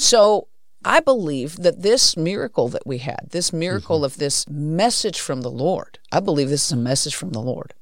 So 0.00 0.46
I 0.84 1.00
believe 1.00 1.56
that 1.56 1.82
this 1.82 2.16
miracle 2.16 2.68
that 2.68 2.86
we 2.86 2.98
had, 2.98 3.30
this 3.30 3.52
miracle 3.52 3.96
mm-hmm. 3.96 4.04
of 4.04 4.18
this 4.18 4.48
message 4.48 5.18
from 5.18 5.40
the 5.40 5.50
Lord, 5.50 5.98
I 6.12 6.20
believe 6.20 6.50
this 6.50 6.66
is 6.66 6.72
a 6.72 6.76
message 6.76 7.16
from 7.16 7.30
the 7.30 7.40
Lord 7.40 7.74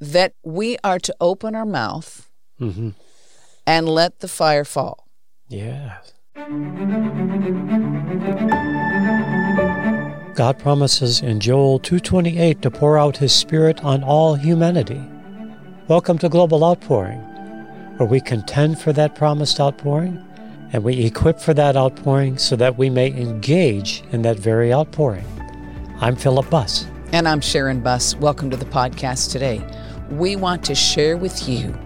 that 0.00 0.34
we 0.42 0.76
are 0.82 0.98
to 0.98 1.14
open 1.20 1.54
our 1.54 1.64
mouth 1.64 2.28
mm-hmm. 2.60 2.90
and 3.68 3.88
let 3.88 4.18
the 4.18 4.26
fire 4.26 4.64
fall. 4.64 5.06
Yes. 5.48 6.12
God 10.34 10.58
promises 10.58 11.22
in 11.22 11.38
Joel 11.38 11.78
2:28 11.78 12.62
to 12.62 12.70
pour 12.72 12.98
out 12.98 13.18
his 13.18 13.32
spirit 13.32 13.80
on 13.84 14.02
all 14.02 14.34
humanity. 14.34 15.00
Welcome 15.86 16.18
to 16.18 16.28
Global 16.28 16.64
Outpouring, 16.64 17.20
where 17.98 18.08
we 18.08 18.20
contend 18.20 18.80
for 18.80 18.92
that 18.94 19.14
promised 19.14 19.60
outpouring 19.60 20.20
and 20.72 20.82
we 20.82 21.04
equip 21.04 21.38
for 21.38 21.54
that 21.54 21.76
outpouring 21.76 22.38
so 22.38 22.56
that 22.56 22.78
we 22.78 22.90
may 22.90 23.08
engage 23.08 24.02
in 24.12 24.22
that 24.22 24.38
very 24.38 24.72
outpouring. 24.72 25.26
I'm 26.00 26.16
Philip 26.16 26.48
Buss. 26.50 26.86
And 27.12 27.28
I'm 27.28 27.40
Sharon 27.40 27.80
Buss. 27.80 28.16
Welcome 28.16 28.50
to 28.50 28.56
the 28.56 28.64
podcast 28.64 29.30
today. 29.30 29.62
We 30.10 30.36
want 30.36 30.64
to 30.64 30.74
share 30.74 31.16
with 31.16 31.48
you 31.48 31.76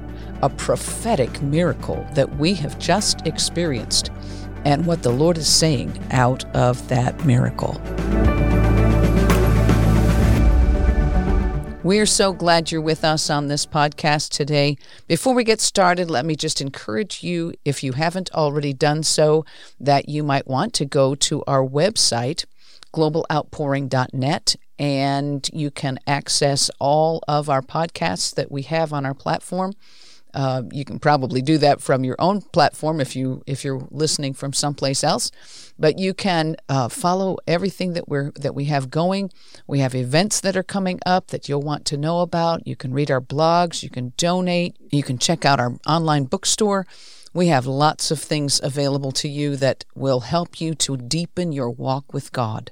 a 0.43 0.49
prophetic 0.49 1.43
miracle 1.43 2.07
that 2.15 2.37
we 2.37 2.55
have 2.55 2.79
just 2.79 3.27
experienced 3.27 4.11
and 4.65 4.87
what 4.87 5.03
the 5.03 5.11
Lord 5.11 5.39
is 5.39 5.49
saying 5.49 5.99
out 6.11 6.45
of 6.55 6.89
that 6.89 7.25
miracle. 7.25 7.81
We 11.89 12.01
are 12.01 12.05
so 12.05 12.35
glad 12.35 12.71
you're 12.71 12.83
with 12.83 13.03
us 13.03 13.31
on 13.31 13.49
this 13.49 13.65
podcast 13.65 14.29
today. 14.29 14.77
Before 15.07 15.35
we 15.35 15.43
get 15.43 15.59
started, 15.59 16.11
let 16.11 16.27
me 16.27 16.37
just 16.37 16.61
encourage 16.61 17.23
you, 17.23 17.55
if 17.65 17.83
you 17.83 17.93
haven't 17.93 18.31
already 18.35 18.75
done 18.75 19.03
so, 19.03 19.47
that 19.81 20.07
you 20.07 20.23
might 20.23 20.47
want 20.47 20.75
to 20.75 20.85
go 20.85 21.15
to 21.15 21.43
our 21.47 21.65
website, 21.65 22.45
globaloutpouring.net, 22.93 24.57
and 24.79 25.49
you 25.55 25.71
can 25.71 25.99
access 26.07 26.71
all 26.79 27.23
of 27.27 27.49
our 27.49 27.63
podcasts 27.63 28.35
that 28.35 28.53
we 28.53 28.65
have 28.65 28.93
on 28.93 29.07
our 29.07 29.15
platform. 29.15 29.73
Uh, 30.39 30.63
you 30.71 30.85
can 30.85 31.01
probably 31.01 31.43
do 31.43 31.59
that 31.59 31.81
from 31.81 32.05
your 32.05 32.15
own 32.21 32.41
platform 32.41 33.01
if 33.01 33.17
you 33.17 33.43
if 33.45 33.65
you're 33.65 33.85
listening 33.91 34.33
from 34.33 34.53
someplace 34.53 35.03
else, 35.03 35.33
but 35.77 35.99
you 35.99 36.15
can 36.15 36.55
uh, 36.69 36.89
follow 36.89 37.37
everything 37.49 37.95
that 37.95 38.09
we're 38.09 38.31
that 38.37 38.55
we 38.55 38.67
have 38.67 38.89
going. 38.89 39.33
We 39.67 39.81
have 39.81 39.97
events 39.97 40.41
that 40.43 40.57
are 40.57 40.63
coming 40.63 41.01
up 41.05 41.27
that 41.33 41.49
you'll 41.49 41.63
want 41.63 41.85
to 41.87 41.97
know 41.97 42.21
about. 42.21 42.65
You 42.69 42.77
can 42.77 42.95
read 42.95 43.11
our 43.11 43.21
blogs. 43.21 43.83
You 43.83 43.91
can 43.91 44.13
donate. 44.17 44.77
You 44.93 45.03
can 45.03 45.19
check 45.19 45.45
out 45.45 45.59
our 45.59 45.75
online 45.89 46.27
bookstore. 46.27 46.87
We 47.35 47.49
have 47.49 47.67
lots 47.67 48.13
of 48.13 48.21
things 48.21 48.61
available 48.63 49.11
to 49.13 49.29
you 49.29 49.57
that 49.57 49.85
will 49.97 50.21
help 50.21 50.61
you 50.61 50.77
to 50.77 50.97
deepen 50.97 51.51
your 51.51 51.69
walk 51.69 52.15
with 52.15 52.31
God. 52.31 52.71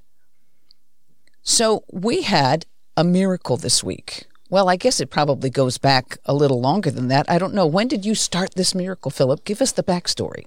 So 1.42 1.82
we 1.92 2.22
had 2.22 2.64
a 2.96 3.02
miracle 3.02 3.56
this 3.56 3.82
week. 3.82 4.28
Well, 4.48 4.68
I 4.68 4.76
guess 4.76 5.00
it 5.00 5.10
probably 5.10 5.50
goes 5.50 5.78
back 5.78 6.18
a 6.24 6.34
little 6.34 6.60
longer 6.60 6.90
than 6.90 7.08
that. 7.08 7.28
I 7.28 7.38
don't 7.38 7.54
know. 7.54 7.66
When 7.66 7.88
did 7.88 8.04
you 8.04 8.14
start 8.14 8.54
this 8.54 8.74
miracle, 8.74 9.10
Philip? 9.10 9.44
Give 9.44 9.60
us 9.60 9.72
the 9.72 9.82
backstory. 9.82 10.46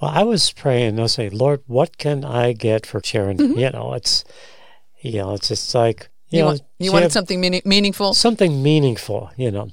Well, 0.00 0.10
I 0.10 0.22
was 0.22 0.52
praying. 0.52 0.98
I 0.98 1.06
say, 1.06 1.28
Lord, 1.28 1.62
what 1.66 1.98
can 1.98 2.24
I 2.24 2.52
get 2.52 2.86
for 2.86 3.00
Sharon? 3.04 3.36
Mm-hmm. 3.36 3.58
You 3.58 3.70
know, 3.70 3.94
it's, 3.94 4.24
you 5.00 5.18
know, 5.18 5.34
it's 5.34 5.48
just 5.48 5.74
like 5.74 6.08
you, 6.30 6.38
you 6.38 6.42
know, 6.42 6.46
want, 6.48 6.62
you 6.78 6.92
wanted 6.92 7.12
something 7.12 7.40
meaning, 7.40 7.62
meaningful. 7.64 8.14
Something 8.14 8.62
meaningful, 8.62 9.30
you 9.36 9.50
know, 9.50 9.70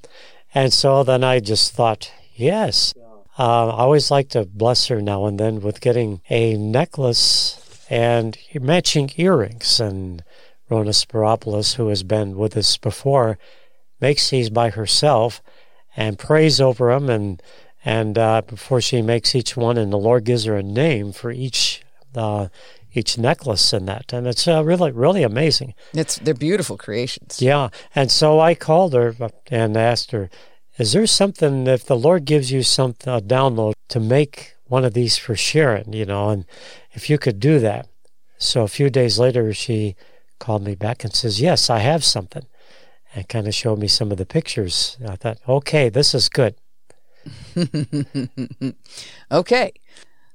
and 0.53 0.73
so 0.73 1.03
then 1.03 1.23
I 1.23 1.39
just 1.39 1.73
thought, 1.73 2.11
yes. 2.35 2.93
Uh, 3.39 3.67
I 3.67 3.81
always 3.81 4.09
like 4.09 4.29
to 4.29 4.45
bless 4.45 4.87
her 4.87 5.01
now 5.01 5.25
and 5.25 5.39
then 5.39 5.61
with 5.61 5.79
getting 5.79 6.21
a 6.29 6.57
necklace 6.57 7.85
and 7.89 8.37
matching 8.55 9.11
earrings 9.15 9.79
and 9.79 10.23
Rona 10.69 10.91
Spiropoulos, 10.91 11.75
who 11.75 11.87
has 11.87 12.03
been 12.03 12.37
with 12.37 12.57
us 12.57 12.77
before, 12.77 13.37
makes 14.01 14.29
these 14.29 14.49
by 14.49 14.69
herself 14.69 15.41
and 15.95 16.19
prays 16.19 16.61
over 16.61 16.91
them 16.93 17.09
and 17.09 17.41
and 17.85 18.17
uh, 18.17 18.41
before 18.41 18.81
she 18.81 19.01
makes 19.01 19.33
each 19.33 19.55
one, 19.55 19.77
and 19.77 19.93
the 19.93 19.97
Lord 19.97 20.25
gives 20.25 20.43
her 20.43 20.57
a 20.57 20.63
name 20.63 21.13
for 21.13 21.31
each 21.31 21.83
uh, 22.15 22.47
each 22.93 23.17
necklace 23.17 23.71
and 23.71 23.87
that, 23.87 24.11
and 24.11 24.27
it's 24.27 24.47
uh, 24.47 24.63
really 24.63 24.91
really 24.91 25.23
amazing. 25.23 25.73
It's 25.93 26.17
they're 26.19 26.33
beautiful 26.33 26.77
creations. 26.77 27.41
Yeah, 27.41 27.69
and 27.95 28.11
so 28.11 28.39
I 28.39 28.55
called 28.55 28.93
her 28.93 29.15
and 29.49 29.77
asked 29.77 30.11
her, 30.11 30.29
"Is 30.77 30.91
there 30.91 31.07
something 31.07 31.65
if 31.67 31.85
the 31.85 31.97
Lord 31.97 32.25
gives 32.25 32.51
you 32.51 32.61
some 32.61 32.91
a 33.05 33.21
download 33.21 33.73
to 33.89 33.99
make 33.99 34.55
one 34.65 34.83
of 34.83 34.93
these 34.93 35.17
for 35.17 35.35
Sharon, 35.35 35.93
you 35.93 36.05
know, 36.05 36.29
and 36.29 36.45
if 36.91 37.09
you 37.09 37.17
could 37.17 37.39
do 37.39 37.59
that?" 37.59 37.87
So 38.37 38.63
a 38.63 38.67
few 38.67 38.89
days 38.89 39.17
later, 39.17 39.53
she 39.53 39.95
called 40.39 40.63
me 40.63 40.75
back 40.75 41.03
and 41.03 41.13
says, 41.13 41.41
Yes, 41.41 41.69
I 41.69 41.79
have 41.79 42.03
something. 42.03 42.45
And 43.15 43.27
kind 43.27 43.47
of 43.47 43.55
showed 43.55 43.79
me 43.79 43.87
some 43.87 44.11
of 44.11 44.17
the 44.17 44.25
pictures. 44.25 44.97
I 45.07 45.15
thought, 45.15 45.39
okay, 45.47 45.89
this 45.89 46.13
is 46.13 46.29
good. 46.29 46.55
okay. 49.31 49.71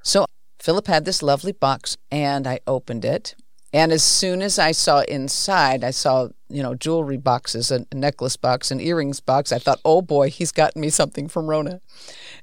So 0.02 0.26
Philip 0.58 0.86
had 0.86 1.04
this 1.04 1.22
lovely 1.22 1.52
box 1.52 1.96
and 2.10 2.46
I 2.46 2.60
opened 2.66 3.04
it. 3.04 3.34
And 3.74 3.90
as 3.90 4.02
soon 4.02 4.42
as 4.42 4.58
I 4.58 4.72
saw 4.72 5.00
inside, 5.00 5.82
I 5.82 5.92
saw, 5.92 6.28
you 6.48 6.62
know, 6.62 6.74
jewelry 6.74 7.16
boxes, 7.16 7.70
a 7.70 7.86
necklace 7.94 8.36
box, 8.36 8.70
an 8.70 8.80
earrings 8.80 9.20
box. 9.20 9.50
I 9.50 9.58
thought, 9.58 9.80
oh 9.84 10.02
boy, 10.02 10.28
he's 10.28 10.52
gotten 10.52 10.80
me 10.80 10.90
something 10.90 11.26
from 11.28 11.48
Rona. 11.48 11.80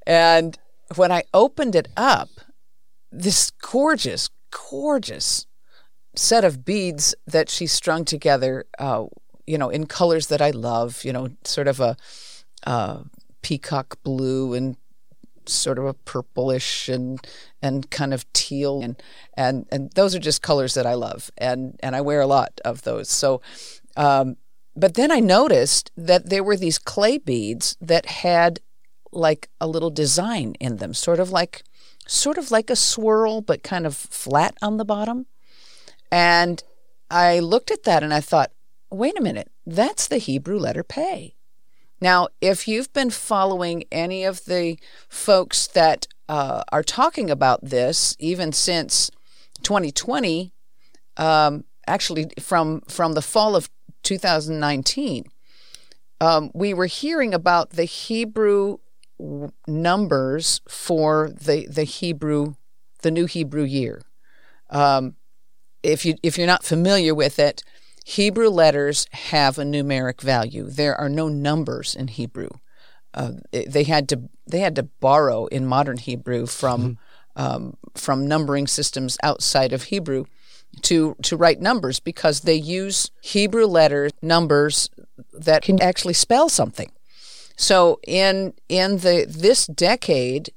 And 0.07 0.57
when 0.95 1.11
I 1.11 1.23
opened 1.33 1.75
it 1.75 1.87
up, 1.95 2.29
this 3.11 3.51
gorgeous, 3.51 4.29
gorgeous 4.69 5.45
set 6.15 6.43
of 6.43 6.65
beads 6.65 7.15
that 7.27 7.49
she 7.49 7.67
strung 7.67 8.05
together, 8.05 8.65
uh, 8.77 9.05
you 9.45 9.57
know, 9.57 9.69
in 9.69 9.85
colors 9.85 10.27
that 10.27 10.41
I 10.41 10.51
love, 10.51 11.03
you 11.03 11.13
know, 11.13 11.29
sort 11.43 11.67
of 11.67 11.79
a 11.79 11.97
uh, 12.65 13.03
peacock 13.41 14.01
blue 14.03 14.53
and 14.53 14.75
sort 15.45 15.79
of 15.79 15.85
a 15.85 15.93
purplish 15.93 16.89
and 16.89 17.19
and 17.61 17.89
kind 17.89 18.13
of 18.13 18.31
teal 18.33 18.81
and 18.83 19.01
and 19.35 19.65
and 19.71 19.91
those 19.95 20.13
are 20.13 20.19
just 20.19 20.43
colors 20.43 20.75
that 20.75 20.85
I 20.85 20.93
love 20.93 21.31
and 21.37 21.79
and 21.81 21.95
I 21.95 22.01
wear 22.01 22.21
a 22.21 22.27
lot 22.27 22.61
of 22.63 22.83
those. 22.83 23.09
So 23.09 23.41
um, 23.97 24.37
but 24.75 24.93
then 24.93 25.11
I 25.11 25.19
noticed 25.19 25.91
that 25.97 26.29
there 26.29 26.43
were 26.43 26.55
these 26.55 26.77
clay 26.77 27.17
beads 27.17 27.75
that 27.81 28.05
had 28.05 28.59
like 29.11 29.49
a 29.59 29.67
little 29.67 29.89
design 29.89 30.55
in 30.59 30.77
them, 30.77 30.93
sort 30.93 31.19
of 31.19 31.31
like 31.31 31.63
sort 32.07 32.37
of 32.37 32.51
like 32.51 32.69
a 32.69 32.75
swirl 32.75 33.41
but 33.41 33.63
kind 33.63 33.85
of 33.85 33.95
flat 33.95 34.55
on 34.61 34.77
the 34.77 34.85
bottom. 34.85 35.25
And 36.11 36.63
I 37.09 37.39
looked 37.39 37.71
at 37.71 37.83
that 37.83 38.03
and 38.03 38.13
I 38.13 38.21
thought, 38.21 38.51
wait 38.91 39.17
a 39.17 39.21
minute, 39.21 39.51
that's 39.65 40.07
the 40.07 40.17
Hebrew 40.17 40.57
letter 40.57 40.83
pay. 40.83 41.35
Now, 42.01 42.29
if 42.39 42.67
you've 42.67 42.91
been 42.93 43.09
following 43.09 43.83
any 43.91 44.23
of 44.23 44.45
the 44.45 44.77
folks 45.09 45.67
that 45.67 46.07
uh, 46.29 46.63
are 46.71 46.83
talking 46.83 47.29
about 47.29 47.63
this, 47.63 48.15
even 48.19 48.53
since 48.53 49.11
2020, 49.63 50.53
um, 51.17 51.65
actually 51.87 52.29
from 52.39 52.81
from 52.81 53.13
the 53.13 53.21
fall 53.21 53.55
of 53.55 53.69
2019, 54.03 55.25
um, 56.21 56.51
we 56.53 56.73
were 56.73 56.85
hearing 56.85 57.33
about 57.33 57.71
the 57.71 57.83
Hebrew 57.83 58.77
numbers 59.67 60.61
for 60.69 61.29
the 61.29 61.67
the 61.67 61.83
Hebrew 61.83 62.53
the 63.01 63.11
new 63.11 63.25
Hebrew 63.25 63.63
year. 63.63 64.01
Um, 64.69 65.15
if 65.83 66.05
you 66.05 66.15
if 66.23 66.37
you're 66.37 66.47
not 66.47 66.63
familiar 66.63 67.13
with 67.15 67.39
it, 67.39 67.63
Hebrew 68.05 68.49
letters 68.49 69.07
have 69.11 69.57
a 69.57 69.63
numeric 69.63 70.21
value. 70.21 70.63
There 70.63 70.95
are 70.95 71.09
no 71.09 71.27
numbers 71.27 71.95
in 71.95 72.07
Hebrew. 72.07 72.49
Uh, 73.13 73.33
they 73.51 73.83
had 73.83 74.09
to 74.09 74.29
they 74.47 74.59
had 74.59 74.75
to 74.75 74.83
borrow 74.83 75.45
in 75.47 75.65
modern 75.65 75.97
Hebrew 75.97 76.45
from 76.45 76.97
mm-hmm. 77.35 77.41
um, 77.41 77.77
from 77.95 78.27
numbering 78.27 78.67
systems 78.67 79.17
outside 79.23 79.73
of 79.73 79.83
Hebrew 79.83 80.25
to 80.83 81.15
to 81.23 81.37
write 81.37 81.59
numbers 81.61 81.99
because 81.99 82.41
they 82.41 82.55
use 82.55 83.11
Hebrew 83.21 83.65
letters 83.65 84.11
numbers 84.21 84.89
that 85.33 85.63
can 85.63 85.81
actually 85.81 86.13
spell 86.13 86.49
something. 86.49 86.91
So 87.55 87.99
in 88.07 88.53
in 88.69 88.99
the 88.99 89.25
this 89.27 89.67
decade, 89.67 90.51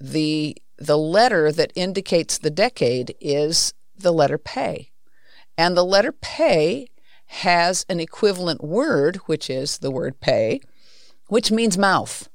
the 0.00 0.56
the 0.78 0.98
letter 0.98 1.52
that 1.52 1.72
indicates 1.74 2.38
the 2.38 2.50
decade 2.50 3.14
is 3.20 3.74
the 4.02 4.12
letter 4.12 4.38
pay. 4.38 4.90
And 5.56 5.76
the 5.76 5.84
letter 5.84 6.12
pay 6.12 6.88
has 7.26 7.86
an 7.88 8.00
equivalent 8.00 8.62
word, 8.62 9.16
which 9.26 9.48
is 9.48 9.78
the 9.78 9.90
word 9.90 10.20
pay, 10.20 10.60
which 11.28 11.52
means 11.52 11.78
mouth. 11.78 12.28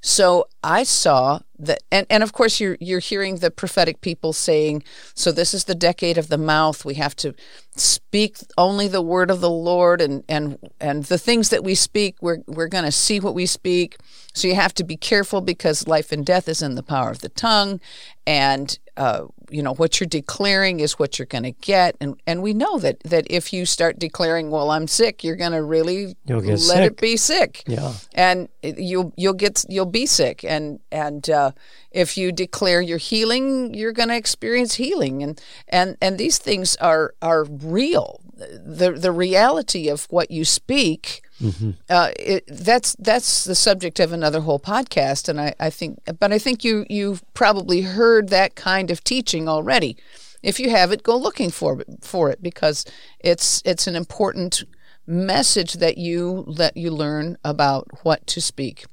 So 0.00 0.48
I 0.66 0.82
saw 0.82 1.38
that, 1.60 1.84
and, 1.92 2.08
and 2.10 2.24
of 2.24 2.32
course 2.32 2.58
you're 2.58 2.76
you're 2.80 2.98
hearing 2.98 3.36
the 3.36 3.52
prophetic 3.52 4.00
people 4.00 4.32
saying, 4.32 4.82
so 5.14 5.30
this 5.30 5.54
is 5.54 5.64
the 5.64 5.76
decade 5.76 6.18
of 6.18 6.26
the 6.26 6.36
mouth. 6.36 6.84
We 6.84 6.94
have 6.94 7.14
to 7.16 7.34
speak 7.76 8.38
only 8.58 8.88
the 8.88 9.00
word 9.00 9.30
of 9.30 9.40
the 9.40 9.48
Lord, 9.48 10.00
and 10.00 10.24
and 10.28 10.58
and 10.80 11.04
the 11.04 11.18
things 11.18 11.50
that 11.50 11.62
we 11.62 11.76
speak, 11.76 12.16
we're 12.20 12.38
we're 12.48 12.66
going 12.66 12.84
to 12.84 12.90
see 12.90 13.20
what 13.20 13.32
we 13.32 13.46
speak. 13.46 13.96
So 14.34 14.48
you 14.48 14.56
have 14.56 14.74
to 14.74 14.84
be 14.84 14.96
careful 14.96 15.40
because 15.40 15.86
life 15.86 16.10
and 16.10 16.26
death 16.26 16.48
is 16.48 16.62
in 16.62 16.74
the 16.74 16.82
power 16.82 17.10
of 17.10 17.20
the 17.20 17.28
tongue, 17.28 17.80
and 18.26 18.76
uh, 18.96 19.26
you 19.50 19.62
know 19.62 19.74
what 19.74 20.00
you're 20.00 20.08
declaring 20.08 20.80
is 20.80 20.98
what 20.98 21.18
you're 21.18 21.26
going 21.26 21.44
to 21.44 21.52
get 21.52 21.96
and 22.00 22.20
and 22.26 22.42
we 22.42 22.52
know 22.52 22.78
that 22.78 22.98
that 23.00 23.26
if 23.30 23.52
you 23.52 23.64
start 23.64 23.98
declaring 23.98 24.50
well 24.50 24.70
i'm 24.70 24.88
sick 24.88 25.22
you're 25.22 25.36
going 25.36 25.52
to 25.52 25.62
really 25.62 26.16
let 26.26 26.78
sick. 26.78 26.92
it 26.92 27.00
be 27.00 27.16
sick 27.16 27.62
yeah 27.66 27.92
and 28.14 28.48
you'll 28.62 29.12
you'll 29.16 29.34
get 29.34 29.64
you'll 29.68 29.86
be 29.86 30.06
sick 30.06 30.44
and 30.44 30.55
and 30.92 31.30
uh, 31.30 31.52
if 31.90 32.16
you 32.16 32.32
declare 32.32 32.80
your 32.80 32.98
healing 32.98 33.72
you're 33.74 33.92
going 33.92 34.08
to 34.08 34.16
experience 34.16 34.74
healing 34.74 35.22
and 35.22 35.40
and 35.68 35.96
and 36.00 36.18
these 36.18 36.38
things 36.38 36.76
are 36.76 37.14
are 37.20 37.44
real 37.44 38.20
the 38.34 38.92
the 38.92 39.12
reality 39.12 39.88
of 39.88 40.06
what 40.10 40.30
you 40.30 40.44
speak 40.44 41.22
Mm-hmm. 41.40 41.72
Uh, 41.90 42.10
it, 42.18 42.44
that's 42.48 42.96
that's 42.98 43.44
the 43.44 43.54
subject 43.54 44.00
of 44.00 44.12
another 44.12 44.40
whole 44.40 44.58
podcast, 44.58 45.28
and 45.28 45.40
I, 45.40 45.54
I 45.60 45.70
think, 45.70 46.00
but 46.18 46.32
I 46.32 46.38
think 46.38 46.64
you 46.64 46.86
you've 46.88 47.22
probably 47.34 47.82
heard 47.82 48.30
that 48.30 48.54
kind 48.54 48.90
of 48.90 49.04
teaching 49.04 49.48
already. 49.48 49.96
If 50.42 50.58
you 50.58 50.70
haven't, 50.70 51.02
go 51.02 51.16
looking 51.16 51.50
for 51.50 51.84
for 52.00 52.30
it 52.30 52.42
because 52.42 52.84
it's 53.20 53.62
it's 53.66 53.86
an 53.86 53.96
important 53.96 54.64
message 55.06 55.74
that 55.74 55.98
you 55.98 56.46
that 56.56 56.76
you 56.76 56.90
learn 56.90 57.36
about 57.44 57.86
what 58.02 58.26
to 58.28 58.40
speak. 58.40 58.86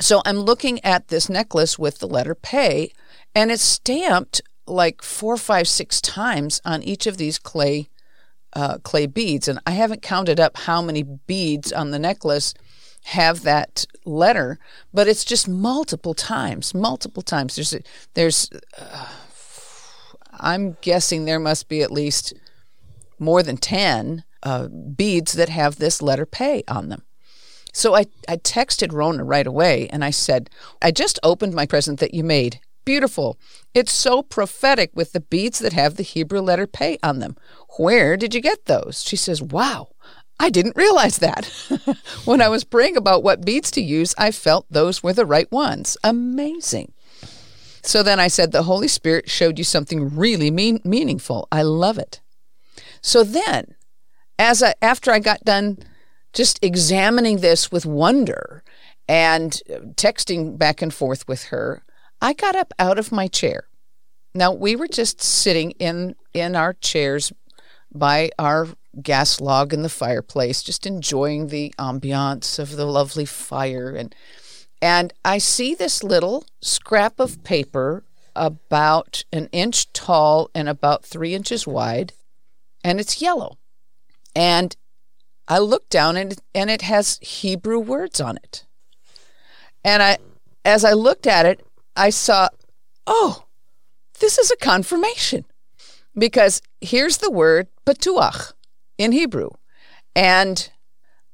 So 0.00 0.22
I'm 0.24 0.38
looking 0.40 0.84
at 0.84 1.08
this 1.08 1.28
necklace 1.28 1.78
with 1.78 1.98
the 1.98 2.08
letter 2.08 2.34
pay, 2.34 2.92
and 3.34 3.50
it's 3.50 3.62
stamped 3.62 4.42
like 4.66 5.02
four, 5.02 5.36
five, 5.36 5.68
six 5.68 6.00
times 6.00 6.60
on 6.64 6.82
each 6.82 7.06
of 7.06 7.16
these 7.16 7.38
clay 7.38 7.88
uh, 8.52 8.78
clay 8.78 9.06
beads. 9.06 9.48
And 9.48 9.60
I 9.66 9.72
haven't 9.72 10.02
counted 10.02 10.40
up 10.40 10.56
how 10.56 10.80
many 10.80 11.02
beads 11.02 11.72
on 11.72 11.90
the 11.90 11.98
necklace 11.98 12.54
have 13.04 13.42
that 13.42 13.86
letter, 14.04 14.58
but 14.92 15.06
it's 15.06 15.24
just 15.24 15.46
multiple 15.46 16.14
times, 16.14 16.74
multiple 16.74 17.22
times. 17.22 17.54
There's, 17.54 17.74
there's, 18.14 18.50
uh, 18.78 19.06
I'm 20.32 20.76
guessing 20.80 21.24
there 21.24 21.38
must 21.38 21.68
be 21.68 21.82
at 21.82 21.92
least 21.92 22.32
more 23.18 23.42
than 23.42 23.58
10 23.58 24.24
uh, 24.42 24.68
beads 24.68 25.34
that 25.34 25.48
have 25.50 25.76
this 25.76 26.02
letter 26.02 26.26
pay 26.26 26.64
on 26.66 26.88
them. 26.88 27.02
So 27.76 27.94
I, 27.94 28.06
I 28.26 28.38
texted 28.38 28.94
Rona 28.94 29.22
right 29.22 29.46
away 29.46 29.86
and 29.88 30.02
I 30.02 30.08
said, 30.08 30.48
I 30.80 30.90
just 30.90 31.18
opened 31.22 31.52
my 31.52 31.66
present 31.66 32.00
that 32.00 32.14
you 32.14 32.24
made. 32.24 32.58
Beautiful. 32.86 33.38
It's 33.74 33.92
so 33.92 34.22
prophetic 34.22 34.92
with 34.94 35.12
the 35.12 35.20
beads 35.20 35.58
that 35.58 35.74
have 35.74 35.96
the 35.96 36.02
Hebrew 36.02 36.40
letter 36.40 36.66
pay 36.66 36.98
on 37.02 37.18
them. 37.18 37.36
Where 37.76 38.16
did 38.16 38.34
you 38.34 38.40
get 38.40 38.64
those? 38.64 39.02
She 39.02 39.16
says, 39.16 39.42
Wow, 39.42 39.88
I 40.40 40.48
didn't 40.48 40.78
realize 40.78 41.18
that. 41.18 41.44
when 42.24 42.40
I 42.40 42.48
was 42.48 42.64
praying 42.64 42.96
about 42.96 43.22
what 43.22 43.44
beads 43.44 43.70
to 43.72 43.82
use, 43.82 44.14
I 44.16 44.30
felt 44.30 44.64
those 44.70 45.02
were 45.02 45.12
the 45.12 45.26
right 45.26 45.52
ones. 45.52 45.98
Amazing. 46.02 46.94
So 47.82 48.02
then 48.02 48.18
I 48.18 48.28
said, 48.28 48.52
The 48.52 48.62
Holy 48.62 48.88
Spirit 48.88 49.28
showed 49.28 49.58
you 49.58 49.64
something 49.64 50.16
really 50.16 50.50
mean, 50.50 50.80
meaningful. 50.82 51.46
I 51.52 51.60
love 51.60 51.98
it. 51.98 52.22
So 53.02 53.22
then, 53.22 53.74
as 54.38 54.62
I, 54.62 54.72
after 54.80 55.10
I 55.10 55.18
got 55.18 55.44
done 55.44 55.76
just 56.36 56.62
examining 56.62 57.38
this 57.38 57.72
with 57.72 57.86
wonder 57.86 58.62
and 59.08 59.58
texting 59.94 60.58
back 60.58 60.82
and 60.82 60.92
forth 60.92 61.26
with 61.26 61.44
her, 61.44 61.82
I 62.20 62.34
got 62.34 62.54
up 62.54 62.74
out 62.78 62.98
of 62.98 63.10
my 63.10 63.26
chair. 63.26 63.68
Now 64.34 64.52
we 64.52 64.76
were 64.76 64.86
just 64.86 65.22
sitting 65.22 65.70
in 65.72 66.14
in 66.34 66.54
our 66.54 66.74
chairs 66.74 67.32
by 67.94 68.30
our 68.38 68.68
gas 69.02 69.40
log 69.40 69.72
in 69.72 69.82
the 69.82 69.88
fireplace, 69.88 70.62
just 70.62 70.86
enjoying 70.86 71.46
the 71.46 71.72
ambiance 71.78 72.58
of 72.58 72.76
the 72.76 72.84
lovely 72.84 73.24
fire 73.24 73.90
and 73.90 74.14
and 74.82 75.14
I 75.24 75.38
see 75.38 75.74
this 75.74 76.04
little 76.04 76.44
scrap 76.60 77.18
of 77.18 77.42
paper 77.44 78.04
about 78.34 79.24
an 79.32 79.48
inch 79.52 79.90
tall 79.94 80.50
and 80.54 80.68
about 80.68 81.02
three 81.02 81.34
inches 81.34 81.66
wide, 81.66 82.12
and 82.84 83.00
it's 83.00 83.22
yellow. 83.22 83.56
And 84.34 84.76
I 85.48 85.58
looked 85.58 85.90
down 85.90 86.16
and 86.16 86.38
and 86.54 86.70
it 86.70 86.82
has 86.82 87.18
Hebrew 87.22 87.78
words 87.78 88.20
on 88.20 88.36
it. 88.36 88.64
And 89.84 90.02
I 90.02 90.18
as 90.64 90.84
I 90.84 90.92
looked 90.92 91.26
at 91.26 91.46
it, 91.46 91.64
I 91.94 92.10
saw, 92.10 92.48
oh, 93.06 93.44
this 94.18 94.38
is 94.38 94.50
a 94.50 94.56
confirmation. 94.56 95.44
Because 96.18 96.62
here's 96.80 97.18
the 97.18 97.30
word 97.30 97.68
patuach 97.84 98.52
in 98.98 99.12
Hebrew. 99.12 99.50
And 100.14 100.70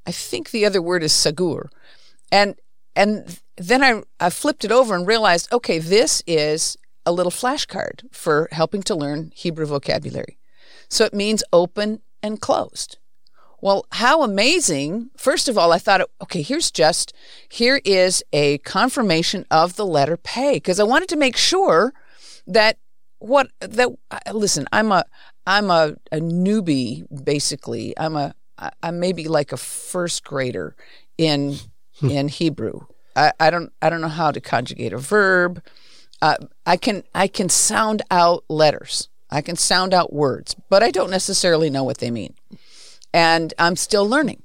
I 0.06 0.12
think 0.12 0.50
the 0.50 0.66
other 0.66 0.82
word 0.82 1.02
is 1.02 1.12
sagur. 1.12 1.68
And 2.30 2.56
and 2.94 3.40
then 3.56 3.82
I, 3.82 4.02
I 4.20 4.30
flipped 4.30 4.64
it 4.64 4.72
over 4.72 4.94
and 4.94 5.06
realized, 5.06 5.52
okay, 5.52 5.78
this 5.78 6.22
is 6.26 6.76
a 7.06 7.12
little 7.12 7.32
flashcard 7.32 8.02
for 8.12 8.48
helping 8.52 8.82
to 8.82 8.94
learn 8.94 9.32
Hebrew 9.34 9.66
vocabulary. 9.66 10.38
So 10.90 11.04
it 11.04 11.14
means 11.14 11.42
open 11.52 12.00
and 12.22 12.40
closed. 12.40 12.98
Well, 13.62 13.86
how 13.92 14.24
amazing. 14.24 15.10
First 15.16 15.48
of 15.48 15.56
all, 15.56 15.72
I 15.72 15.78
thought, 15.78 16.10
okay, 16.20 16.42
here's 16.42 16.72
just, 16.72 17.14
here 17.48 17.80
is 17.84 18.22
a 18.32 18.58
confirmation 18.58 19.46
of 19.52 19.76
the 19.76 19.86
letter 19.86 20.16
pay 20.16 20.54
because 20.54 20.80
I 20.80 20.84
wanted 20.84 21.08
to 21.10 21.16
make 21.16 21.36
sure 21.36 21.94
that 22.44 22.78
what, 23.20 23.50
that, 23.60 23.90
listen, 24.32 24.66
I'm 24.72 24.90
a, 24.90 25.04
I'm 25.46 25.70
a, 25.70 25.94
a 26.10 26.18
newbie, 26.18 27.06
basically. 27.24 27.94
I'm 27.96 28.16
a, 28.16 28.34
I'm 28.82 28.98
maybe 28.98 29.28
like 29.28 29.52
a 29.52 29.56
first 29.56 30.24
grader 30.24 30.74
in, 31.16 31.54
hmm. 32.00 32.10
in 32.10 32.26
Hebrew. 32.26 32.80
I, 33.14 33.32
I 33.38 33.50
don't, 33.50 33.72
I 33.80 33.90
don't 33.90 34.00
know 34.00 34.08
how 34.08 34.32
to 34.32 34.40
conjugate 34.40 34.92
a 34.92 34.98
verb. 34.98 35.62
Uh, 36.20 36.34
I 36.66 36.76
can, 36.76 37.04
I 37.14 37.28
can 37.28 37.48
sound 37.48 38.02
out 38.10 38.42
letters. 38.48 39.08
I 39.30 39.40
can 39.40 39.54
sound 39.54 39.94
out 39.94 40.12
words, 40.12 40.56
but 40.68 40.82
I 40.82 40.90
don't 40.90 41.10
necessarily 41.10 41.70
know 41.70 41.84
what 41.84 41.98
they 41.98 42.10
mean 42.10 42.34
and 43.12 43.54
I'm 43.58 43.76
still 43.76 44.08
learning. 44.08 44.42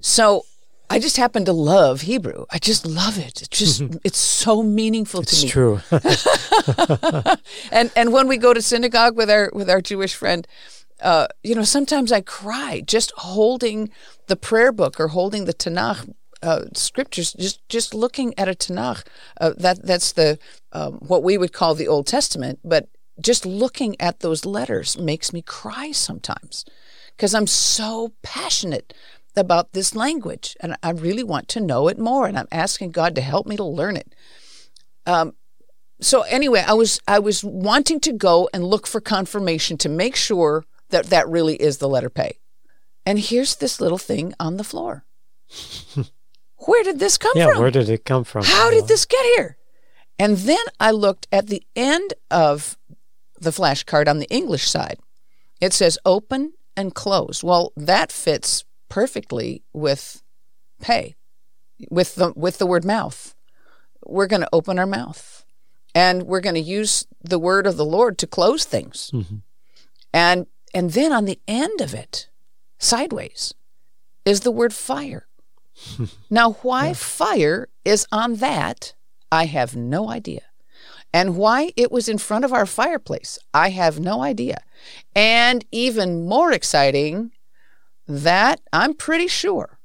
So 0.00 0.44
I 0.88 0.98
just 0.98 1.16
happen 1.16 1.44
to 1.44 1.52
love 1.52 2.00
Hebrew. 2.02 2.46
I 2.50 2.58
just 2.58 2.84
love 2.84 3.16
it. 3.16 3.42
It's 3.42 3.58
just 3.58 3.82
it's 4.02 4.18
so 4.18 4.62
meaningful 4.62 5.22
to 5.22 5.36
it's 5.36 5.42
me. 5.42 5.46
It's 5.46 5.52
true. 5.52 5.80
and 7.72 7.92
and 7.94 8.12
when 8.12 8.26
we 8.26 8.36
go 8.36 8.52
to 8.52 8.60
synagogue 8.60 9.16
with 9.16 9.30
our 9.30 9.50
with 9.54 9.70
our 9.70 9.80
Jewish 9.80 10.14
friend, 10.14 10.48
uh, 11.00 11.28
you 11.44 11.54
know, 11.54 11.62
sometimes 11.62 12.10
I 12.10 12.20
cry 12.22 12.82
just 12.84 13.12
holding 13.16 13.90
the 14.26 14.36
prayer 14.36 14.72
book 14.72 14.98
or 14.98 15.08
holding 15.08 15.44
the 15.44 15.54
Tanakh 15.54 16.12
uh, 16.42 16.64
scriptures, 16.74 17.34
just 17.34 17.66
just 17.68 17.94
looking 17.94 18.36
at 18.36 18.48
a 18.48 18.54
Tanakh. 18.54 19.04
Uh, 19.40 19.52
that 19.58 19.86
that's 19.86 20.12
the 20.12 20.40
um, 20.72 20.94
what 20.94 21.22
we 21.22 21.38
would 21.38 21.52
call 21.52 21.76
the 21.76 21.88
Old 21.88 22.08
Testament, 22.08 22.58
but 22.64 22.88
just 23.20 23.46
looking 23.46 24.00
at 24.00 24.20
those 24.20 24.44
letters 24.44 24.98
makes 24.98 25.32
me 25.32 25.42
cry 25.42 25.92
sometimes 25.92 26.64
because 27.20 27.34
I'm 27.34 27.46
so 27.46 28.14
passionate 28.22 28.94
about 29.36 29.74
this 29.74 29.94
language 29.94 30.56
and 30.58 30.74
I 30.82 30.92
really 30.92 31.22
want 31.22 31.48
to 31.48 31.60
know 31.60 31.86
it 31.88 31.98
more 31.98 32.26
and 32.26 32.38
I'm 32.38 32.48
asking 32.50 32.92
God 32.92 33.14
to 33.14 33.20
help 33.20 33.46
me 33.46 33.58
to 33.58 33.62
learn 33.62 33.98
it. 33.98 34.14
Um, 35.04 35.34
so 36.00 36.22
anyway, 36.22 36.64
I 36.66 36.72
was 36.72 36.98
I 37.06 37.18
was 37.18 37.44
wanting 37.44 38.00
to 38.00 38.14
go 38.14 38.48
and 38.54 38.64
look 38.64 38.86
for 38.86 39.02
confirmation 39.02 39.76
to 39.78 39.88
make 39.90 40.16
sure 40.16 40.64
that 40.88 41.10
that 41.10 41.28
really 41.28 41.56
is 41.56 41.76
the 41.76 41.90
letter 41.90 42.08
pay. 42.08 42.38
And 43.04 43.18
here's 43.18 43.56
this 43.56 43.82
little 43.82 43.98
thing 43.98 44.32
on 44.40 44.56
the 44.56 44.64
floor. 44.64 45.04
where 46.56 46.82
did 46.82 47.00
this 47.00 47.18
come 47.18 47.32
yeah, 47.34 47.48
from? 47.48 47.56
Yeah, 47.56 47.60
where 47.60 47.70
did 47.70 47.90
it 47.90 48.06
come 48.06 48.24
from? 48.24 48.46
How 48.46 48.70
did 48.70 48.88
this 48.88 49.04
get 49.04 49.26
here? 49.36 49.58
And 50.18 50.38
then 50.38 50.64
I 50.80 50.90
looked 50.90 51.28
at 51.30 51.48
the 51.48 51.62
end 51.76 52.14
of 52.30 52.78
the 53.38 53.50
flashcard 53.50 54.08
on 54.08 54.20
the 54.20 54.30
English 54.30 54.66
side. 54.70 54.98
It 55.60 55.74
says 55.74 55.98
open 56.06 56.54
and 56.80 56.94
close. 56.94 57.44
Well, 57.44 57.72
that 57.76 58.10
fits 58.10 58.64
perfectly 58.88 59.62
with 59.72 60.22
pay, 60.80 61.14
with 61.90 62.16
the 62.16 62.32
with 62.34 62.58
the 62.58 62.66
word 62.66 62.84
mouth. 62.84 63.34
We're 64.04 64.26
going 64.26 64.42
to 64.42 64.48
open 64.52 64.78
our 64.78 64.86
mouth, 64.86 65.44
and 65.94 66.24
we're 66.24 66.40
going 66.40 66.54
to 66.54 66.60
use 66.60 67.06
the 67.22 67.38
word 67.38 67.66
of 67.66 67.76
the 67.76 67.84
Lord 67.84 68.18
to 68.18 68.26
close 68.26 68.64
things. 68.64 69.10
Mm-hmm. 69.12 69.36
And 70.12 70.46
and 70.74 70.90
then 70.92 71.12
on 71.12 71.24
the 71.24 71.38
end 71.46 71.80
of 71.80 71.94
it, 71.94 72.28
sideways, 72.78 73.54
is 74.24 74.40
the 74.40 74.50
word 74.50 74.72
fire. 74.72 75.26
now, 76.30 76.52
why 76.62 76.88
yeah. 76.88 76.94
fire 76.94 77.68
is 77.84 78.06
on 78.12 78.36
that, 78.36 78.94
I 79.30 79.46
have 79.46 79.76
no 79.76 80.10
idea. 80.10 80.42
And 81.12 81.36
why 81.36 81.72
it 81.76 81.90
was 81.90 82.08
in 82.08 82.18
front 82.18 82.44
of 82.44 82.52
our 82.52 82.66
fireplace, 82.66 83.38
I 83.52 83.70
have 83.70 83.98
no 83.98 84.22
idea. 84.22 84.58
And 85.14 85.64
even 85.72 86.26
more 86.26 86.52
exciting, 86.52 87.32
that 88.06 88.60
I'm 88.72 88.94
pretty 88.94 89.28
sure 89.28 89.78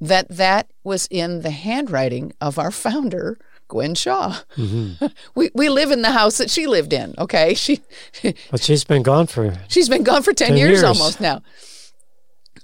that 0.00 0.28
that 0.28 0.70
was 0.84 1.08
in 1.10 1.40
the 1.42 1.50
handwriting 1.50 2.32
of 2.40 2.58
our 2.58 2.70
founder, 2.70 3.38
Gwen 3.68 3.94
Shaw. 3.94 4.40
we 5.34 5.50
we 5.54 5.68
live 5.68 5.90
in 5.90 6.02
the 6.02 6.12
house 6.12 6.38
that 6.38 6.50
she 6.50 6.66
lived 6.66 6.92
in. 6.92 7.14
Okay, 7.18 7.54
she 7.54 7.80
But 8.50 8.62
she's 8.62 8.84
been 8.84 9.02
gone 9.02 9.26
for 9.26 9.54
she's 9.68 9.88
been 9.88 10.04
gone 10.04 10.22
for 10.22 10.32
10, 10.32 10.48
10 10.48 10.56
years, 10.56 10.70
years. 10.70 10.84
almost 10.84 11.20
now. 11.20 11.42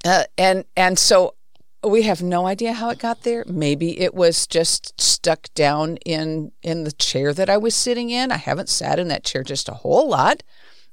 Uh, 0.05 0.25
and 0.37 0.65
and 0.77 0.99
so 0.99 1.35
we 1.85 2.03
have 2.03 2.23
no 2.23 2.47
idea 2.47 2.73
how 2.73 2.91
it 2.91 2.99
got 2.99 3.23
there. 3.23 3.45
Maybe 3.47 4.01
it 4.01 4.15
was 4.15 4.47
just 4.47 5.01
stuck 5.01 5.53
down 5.55 5.97
in 5.99 6.53
in 6.63 6.85
the 6.85 6.93
chair 6.93 7.33
that 7.35 7.51
I 7.51 7.57
was 7.57 7.75
sitting 7.75 8.11
in. 8.11 8.31
I 8.31 8.37
haven't 8.37 8.69
sat 8.69 8.99
in 8.99 9.09
that 9.09 9.25
chair 9.25 9.43
just 9.43 9.69
a 9.69 9.75
whole 9.75 10.09
lot. 10.09 10.43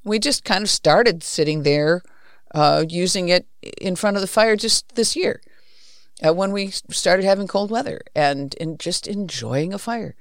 We 0.04 0.18
just 0.18 0.44
kind 0.44 0.64
of 0.64 0.70
started 0.70 1.24
sitting 1.24 1.64
there, 1.64 2.02
uh, 2.56 2.86
using 2.88 3.30
it 3.30 3.46
in 3.80 3.96
front 3.96 4.18
of 4.18 4.22
the 4.22 4.28
fire 4.28 4.56
just 4.56 4.96
this 4.96 5.16
year, 5.16 5.42
uh, 6.26 6.34
when 6.34 6.52
we 6.52 6.72
started 6.90 7.26
having 7.26 7.48
cold 7.48 7.70
weather 7.70 8.02
and 8.16 8.56
and 8.60 8.80
just 8.80 9.08
enjoying 9.08 9.74
a 9.74 9.78
fire. 9.78 10.16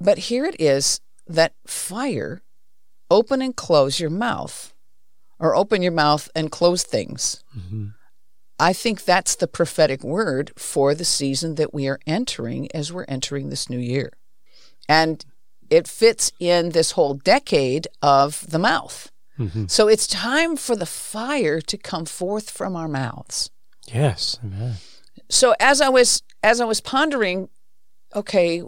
But 0.00 0.18
here 0.18 0.44
it 0.44 0.60
is 0.60 1.00
that 1.26 1.54
fire, 1.66 2.42
open 3.10 3.40
and 3.40 3.56
close 3.56 4.00
your 4.00 4.10
mouth, 4.10 4.74
or 5.38 5.56
open 5.56 5.80
your 5.80 5.92
mouth 5.92 6.28
and 6.34 6.50
close 6.50 6.82
things. 6.82 7.42
I 8.58 8.72
think 8.72 9.04
that's 9.04 9.34
the 9.34 9.48
prophetic 9.48 10.04
word 10.04 10.52
for 10.56 10.94
the 10.94 11.04
season 11.04 11.56
that 11.56 11.74
we 11.74 11.88
are 11.88 11.98
entering 12.06 12.68
as 12.74 12.92
we're 12.92 13.04
entering 13.04 13.50
this 13.50 13.68
new 13.68 13.78
year. 13.78 14.12
And 14.88 15.24
it 15.70 15.88
fits 15.88 16.30
in 16.38 16.70
this 16.70 16.92
whole 16.92 17.14
decade 17.14 17.88
of 18.02 18.48
the 18.48 18.58
mouth. 18.58 19.10
So 19.66 19.88
it's 19.88 20.06
time 20.06 20.56
for 20.56 20.76
the 20.76 20.86
fire 20.86 21.60
to 21.60 21.76
come 21.76 22.04
forth 22.04 22.50
from 22.50 22.76
our 22.76 22.86
mouths. 22.86 23.50
yes, 23.92 24.38
amen. 24.44 24.74
So 25.28 25.56
as 25.58 25.80
I 25.80 25.88
was 25.88 26.22
as 26.44 26.60
I 26.60 26.64
was 26.64 26.80
pondering, 26.80 27.48
okay, 28.14 28.60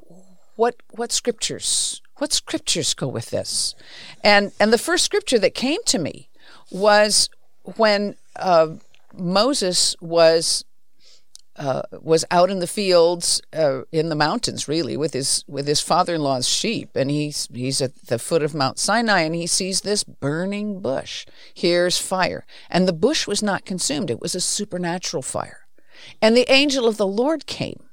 what 0.57 0.75
what 0.91 1.13
scriptures 1.13 2.03
what 2.17 2.33
scriptures 2.33 2.95
go 2.95 3.07
with 3.07 3.31
this? 3.31 3.77
And 4.25 4.51
and 4.59 4.73
the 4.73 4.79
first 4.79 5.05
scripture 5.05 5.39
that 5.39 5.55
came 5.55 5.83
to 5.87 5.99
me 6.01 6.31
was 6.71 7.31
when 7.77 8.17
uh, 8.35 8.75
Moses 9.19 9.97
was 10.01 10.65
uh, 11.59 11.83
was 12.03 12.25
out 12.31 12.51
in 12.51 12.59
the 12.59 12.67
fields 12.67 13.41
uh, 13.55 13.83
in 13.91 14.09
the 14.11 14.15
mountains, 14.15 14.69
really, 14.69 14.97
with 14.97 15.15
his 15.15 15.45
with 15.47 15.67
his 15.67 15.81
father-in-law's 15.81 16.49
sheep, 16.49 16.91
and 16.95 17.11
he's 17.11 17.49
he's 17.53 17.81
at 17.81 17.95
the 18.07 18.19
foot 18.19 18.43
of 18.43 18.55
Mount 18.55 18.79
Sinai, 18.79 19.21
and 19.21 19.35
he 19.35 19.47
sees 19.47 19.81
this 19.81 20.05
burning 20.05 20.81
bush. 20.81 21.27
Here's 21.55 21.99
fire, 21.99 22.45
and 22.69 22.87
the 22.87 22.93
bush 22.93 23.27
was 23.27 23.43
not 23.43 23.65
consumed; 23.65 24.11
it 24.11 24.21
was 24.21 24.35
a 24.35 24.41
supernatural 24.41 25.23
fire. 25.23 25.67
And 26.21 26.37
the 26.37 26.51
angel 26.53 26.87
of 26.87 26.99
the 26.99 27.07
Lord 27.07 27.47
came 27.47 27.85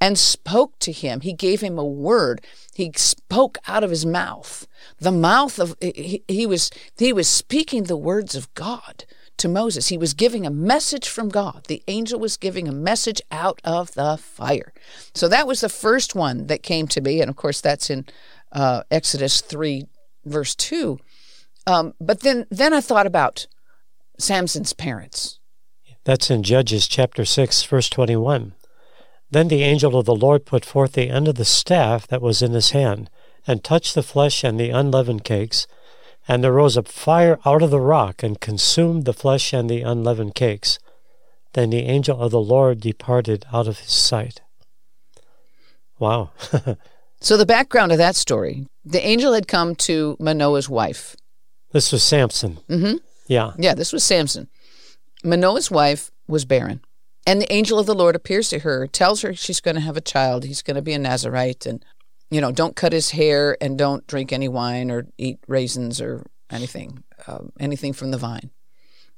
and 0.00 0.18
spoke 0.18 0.78
to 0.80 0.92
him. 0.92 1.20
He 1.20 1.32
gave 1.32 1.60
him 1.60 1.78
a 1.78 1.84
word. 1.84 2.44
He 2.74 2.92
spoke 2.96 3.58
out 3.66 3.84
of 3.84 3.90
his 3.90 4.04
mouth. 4.04 4.66
The 4.98 5.12
mouth 5.12 5.58
of 5.58 5.76
he, 5.80 6.24
he 6.26 6.44
was 6.44 6.70
he 6.98 7.12
was 7.12 7.28
speaking 7.28 7.84
the 7.84 7.96
words 7.96 8.34
of 8.34 8.52
God 8.54 9.04
to 9.38 9.48
Moses. 9.48 9.88
He 9.88 9.98
was 9.98 10.14
giving 10.14 10.46
a 10.46 10.50
message 10.50 11.08
from 11.08 11.28
God. 11.28 11.64
The 11.68 11.82
angel 11.88 12.18
was 12.18 12.36
giving 12.36 12.68
a 12.68 12.72
message 12.72 13.20
out 13.30 13.60
of 13.64 13.92
the 13.92 14.16
fire. 14.16 14.72
So 15.14 15.28
that 15.28 15.46
was 15.46 15.60
the 15.60 15.68
first 15.68 16.14
one 16.14 16.46
that 16.46 16.62
came 16.62 16.88
to 16.88 17.00
me, 17.00 17.20
and 17.20 17.28
of 17.28 17.36
course 17.36 17.60
that's 17.60 17.90
in 17.90 18.06
uh, 18.52 18.82
Exodus 18.90 19.40
three, 19.40 19.86
verse 20.24 20.54
two. 20.54 20.98
Um, 21.66 21.94
but 22.00 22.20
then 22.20 22.46
then 22.50 22.72
I 22.72 22.80
thought 22.80 23.06
about 23.06 23.46
Samson's 24.18 24.72
parents. 24.72 25.38
That's 26.04 26.30
in 26.30 26.44
Judges 26.44 26.86
chapter 26.86 27.24
6, 27.24 27.64
verse 27.64 27.90
21. 27.90 28.54
Then 29.28 29.48
the 29.48 29.64
angel 29.64 29.98
of 29.98 30.06
the 30.06 30.14
Lord 30.14 30.46
put 30.46 30.64
forth 30.64 30.92
the 30.92 31.10
end 31.10 31.26
of 31.26 31.34
the 31.34 31.44
staff 31.44 32.06
that 32.06 32.22
was 32.22 32.42
in 32.42 32.52
his 32.52 32.70
hand, 32.70 33.10
and 33.44 33.64
touched 33.64 33.96
the 33.96 34.04
flesh 34.04 34.44
and 34.44 34.58
the 34.58 34.70
unleavened 34.70 35.24
cakes. 35.24 35.66
And 36.28 36.42
there 36.42 36.52
rose 36.52 36.76
up 36.76 36.88
fire 36.88 37.38
out 37.44 37.62
of 37.62 37.70
the 37.70 37.80
rock, 37.80 38.22
and 38.22 38.40
consumed 38.40 39.04
the 39.04 39.12
flesh 39.12 39.52
and 39.52 39.70
the 39.70 39.82
unleavened 39.82 40.34
cakes. 40.34 40.78
Then 41.52 41.70
the 41.70 41.84
angel 41.84 42.20
of 42.20 42.32
the 42.32 42.40
Lord 42.40 42.80
departed 42.80 43.46
out 43.52 43.68
of 43.68 43.78
his 43.78 43.92
sight. 43.92 44.40
Wow. 45.98 46.30
So 47.20 47.36
the 47.36 47.46
background 47.46 47.92
of 47.92 47.98
that 47.98 48.14
story, 48.14 48.66
the 48.84 49.04
angel 49.04 49.32
had 49.32 49.48
come 49.48 49.74
to 49.76 50.16
Manoah's 50.20 50.68
wife. 50.68 51.16
this 51.72 51.90
was 51.90 52.02
Samson. 52.02 52.58
Mm-hmm. 52.68 52.96
Yeah. 53.26 53.52
Yeah, 53.58 53.74
this 53.74 53.92
was 53.92 54.04
Samson. 54.04 54.48
Manoah's 55.24 55.70
wife 55.70 56.10
was 56.28 56.44
barren. 56.44 56.80
And 57.26 57.40
the 57.40 57.52
angel 57.52 57.78
of 57.78 57.86
the 57.86 57.94
Lord 57.94 58.14
appears 58.14 58.48
to 58.50 58.60
her, 58.60 58.86
tells 58.86 59.22
her 59.22 59.34
she's 59.34 59.60
going 59.60 59.74
to 59.74 59.80
have 59.80 59.96
a 59.96 60.00
child. 60.00 60.44
He's 60.44 60.62
going 60.62 60.76
to 60.76 60.82
be 60.82 60.92
a 60.92 60.98
Nazarite. 60.98 61.66
And, 61.66 61.84
you 62.30 62.40
know, 62.40 62.52
don't 62.52 62.76
cut 62.76 62.92
his 62.92 63.10
hair 63.10 63.56
and 63.60 63.78
don't 63.78 64.06
drink 64.06 64.32
any 64.32 64.48
wine 64.48 64.90
or 64.90 65.06
eat 65.18 65.38
raisins 65.46 66.00
or 66.00 66.26
anything, 66.50 67.04
um, 67.26 67.52
anything 67.60 67.92
from 67.92 68.10
the 68.10 68.18
vine. 68.18 68.50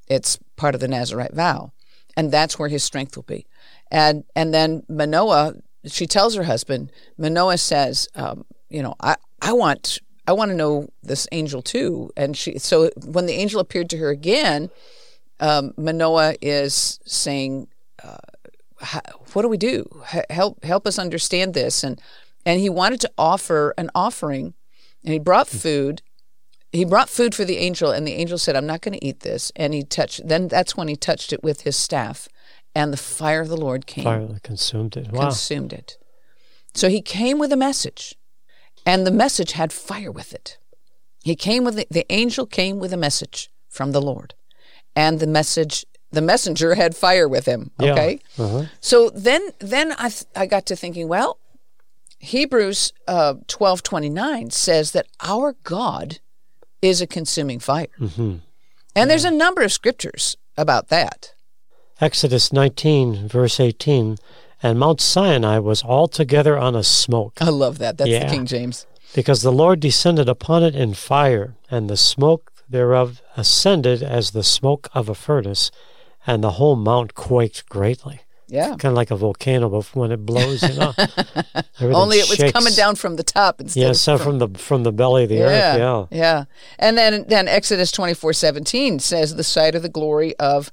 It's 0.09 0.39
part 0.57 0.75
of 0.75 0.81
the 0.81 0.89
Nazarite 0.89 1.35
vow. 1.35 1.73
And 2.17 2.33
that's 2.33 2.59
where 2.59 2.69
his 2.69 2.83
strength 2.83 3.17
will 3.17 3.23
be. 3.25 3.47
And, 3.91 4.25
and 4.35 4.53
then 4.53 4.83
Manoah, 4.89 5.55
she 5.87 6.07
tells 6.07 6.35
her 6.35 6.45
husband, 6.45 6.91
Manoah 7.17 7.59
says, 7.59 8.09
um, 8.15 8.45
you 8.69 8.83
know, 8.83 8.95
I, 9.01 9.17
I 9.41 9.53
want 9.53 10.01
I 10.29 10.33
want 10.33 10.51
to 10.51 10.57
know 10.57 10.89
this 11.03 11.27
angel 11.33 11.63
too. 11.63 12.11
And 12.15 12.37
she 12.37 12.59
so 12.59 12.91
when 13.07 13.25
the 13.25 13.33
angel 13.33 13.61
appeared 13.61 13.89
to 13.91 13.97
her 13.97 14.11
again, 14.11 14.69
um, 15.41 15.73
Manoah 15.79 16.35
is 16.43 17.01
saying, 17.07 17.69
uh, 18.05 18.19
"What 19.33 19.43
do 19.43 19.49
we 19.49 19.57
do? 19.57 19.89
H- 20.13 20.27
Help 20.29 20.63
help 20.65 20.87
us 20.87 20.99
understand 20.99 21.55
this." 21.55 21.83
And 21.83 21.99
and 22.49 22.59
he 22.61 22.71
wanted 22.71 23.01
to 23.03 23.11
offer 23.19 23.75
an 23.77 23.91
offering, 23.95 24.55
and 25.05 25.13
he 25.13 25.19
brought 25.19 25.49
food. 25.49 26.01
He 26.73 26.85
brought 26.85 27.09
food 27.09 27.35
for 27.35 27.45
the 27.45 27.59
angel, 27.59 27.91
and 27.91 28.07
the 28.07 28.15
angel 28.15 28.39
said, 28.39 28.57
"I'm 28.57 28.67
not 28.67 28.81
going 28.81 28.99
to 28.99 29.05
eat 29.05 29.21
this." 29.21 29.53
And 29.55 29.75
he 29.75 29.83
touched. 29.85 30.27
Then 30.27 30.49
that's 30.49 30.77
when 30.77 30.89
he 30.89 30.97
touched 30.97 31.33
it 31.33 31.43
with 31.43 31.61
his 31.63 31.77
staff, 31.77 32.29
and 32.75 32.93
the 32.93 32.97
fire 32.97 33.41
of 33.43 33.49
the 33.49 33.57
Lord 33.57 33.87
came 33.87 34.05
Fire 34.05 34.39
consumed 34.43 34.97
it. 34.97 35.13
Wow. 35.13 35.25
consumed 35.29 35.73
it. 35.73 35.99
So 36.75 36.89
he 36.89 37.01
came 37.03 37.39
with 37.39 37.53
a 37.53 37.57
message, 37.57 38.15
and 38.87 39.07
the 39.07 39.11
message 39.25 39.53
had 39.53 39.73
fire 39.73 40.11
with 40.11 40.33
it. 40.33 40.59
He 41.23 41.37
came 41.37 41.65
with 41.65 41.77
the, 41.77 41.87
the 41.91 42.07
angel 42.11 42.47
came 42.47 42.79
with 42.79 42.93
a 42.93 42.97
message 42.97 43.51
from 43.69 43.93
the 43.93 44.01
Lord, 44.01 44.35
and 44.97 45.21
the 45.21 45.27
message 45.27 45.85
the 46.11 46.23
messenger 46.23 46.75
had 46.75 46.97
fire 46.97 47.29
with 47.29 47.45
him. 47.47 47.71
Yeah. 47.79 47.93
Okay, 47.93 48.21
Uh-huh. 48.39 48.65
so 48.81 49.11
then 49.11 49.43
then 49.59 49.93
I 49.93 50.09
th- 50.09 50.25
I 50.35 50.47
got 50.47 50.65
to 50.67 50.77
thinking, 50.77 51.07
well, 51.09 51.39
Hebrews 52.21 52.93
uh, 53.07 53.35
twelve 53.47 53.83
twenty 53.83 54.09
nine 54.09 54.51
says 54.51 54.93
that 54.93 55.07
our 55.21 55.55
God 55.63 56.19
is 56.83 57.01
a 57.01 57.07
consuming 57.07 57.59
fire, 57.61 57.87
hmm 57.99 58.37
and 58.97 59.09
there's 59.09 59.25
a 59.25 59.31
number 59.31 59.63
of 59.63 59.71
scriptures 59.73 60.37
about 60.57 60.89
that. 60.89 61.33
Exodus 62.01 62.53
19, 62.53 63.29
verse 63.29 63.61
18. 63.61 64.17
And 64.61 64.79
Mount 64.79 65.01
Sinai 65.01 65.59
was 65.59 65.85
altogether 65.85 66.59
on 66.59 66.75
a 66.75 66.83
smoke, 66.83 67.35
I 67.41 67.51
love 67.51 67.79
that. 67.79 67.97
That's 67.99 68.11
Yeah. 68.11 68.25
the 68.27 68.31
King 68.33 68.47
James. 68.47 68.87
because 69.15 69.43
the 69.43 69.53
Lord 69.53 69.79
descended 69.79 70.29
upon 70.29 70.65
it 70.65 70.75
in 70.75 70.95
fire, 70.95 71.55
and 71.71 71.89
the 71.89 71.97
smoke 71.97 72.53
thereof 72.69 73.23
ascended 73.37 74.03
as 74.03 74.33
the 74.33 74.43
smoke 74.43 74.89
of 74.95 75.09
a 75.09 75.15
furnace, 75.15 75.71
and 76.27 76.43
the 76.43 76.53
whole 76.53 76.75
mount 76.77 77.15
quaked 77.15 77.69
greatly. 77.69 78.21
Yeah. 78.49 78.69
Kind 78.71 78.87
of 78.87 78.95
like 78.95 79.11
a 79.11 79.17
volcano 79.17 79.69
bef- 79.69 79.95
when 79.95 80.11
it 80.11 80.25
blows, 80.25 80.63
you 80.63 80.75
know. 80.75 80.95
Only 81.81 82.17
it 82.17 82.29
was 82.29 82.39
shakes. 82.39 82.53
coming 82.53 82.73
down 82.73 82.97
from 82.97 83.17
the 83.17 83.23
top 83.23 83.61
instead 83.61 83.81
Yeah, 83.81 83.93
so 83.93 84.17
from 84.17 84.39
the 84.39 84.49
from 84.49 84.83
the 84.83 84.93
belly 84.93 85.25
of 85.25 85.29
the 85.29 85.43
earth. 85.43 85.79
Yeah. 85.79 86.07
yeah. 86.11 86.45
And 86.79 86.97
then 86.97 87.27
then 87.29 87.47
Exodus 87.47 87.93
twenty 87.93 88.15
four 88.15 88.33
seventeen 88.33 88.99
says 88.99 89.37
the 89.37 89.45
sight 89.45 89.75
of 89.75 89.83
the 89.83 89.89
glory 89.89 90.35
of 90.37 90.71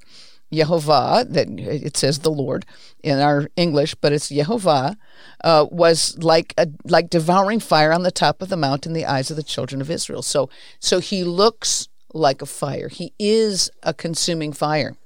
Yehovah, 0.52 1.30
that 1.32 1.48
it 1.58 1.96
says 1.96 2.20
the 2.20 2.30
Lord 2.30 2.64
in 3.02 3.18
our 3.18 3.48
English, 3.56 3.94
but 3.96 4.12
it's 4.12 4.30
Yehovah, 4.30 4.96
uh, 5.44 5.66
was 5.70 6.16
like 6.18 6.54
a 6.56 6.68
like 6.84 7.10
devouring 7.10 7.60
fire 7.60 7.92
on 7.92 8.04
the 8.04 8.10
top 8.10 8.40
of 8.40 8.48
the 8.48 8.56
mount 8.56 8.86
in 8.86 8.92
the 8.92 9.04
eyes 9.06 9.30
of 9.30 9.36
the 9.36 9.42
children 9.42 9.80
of 9.80 9.90
Israel. 9.90 10.22
So 10.22 10.48
so 10.78 11.00
he 11.00 11.24
looks 11.24 11.88
like 12.14 12.40
a 12.40 12.46
fire. 12.46 12.88
He 12.88 13.12
is 13.18 13.70
a 13.82 13.92
consuming 13.92 14.52
fire. 14.52 14.96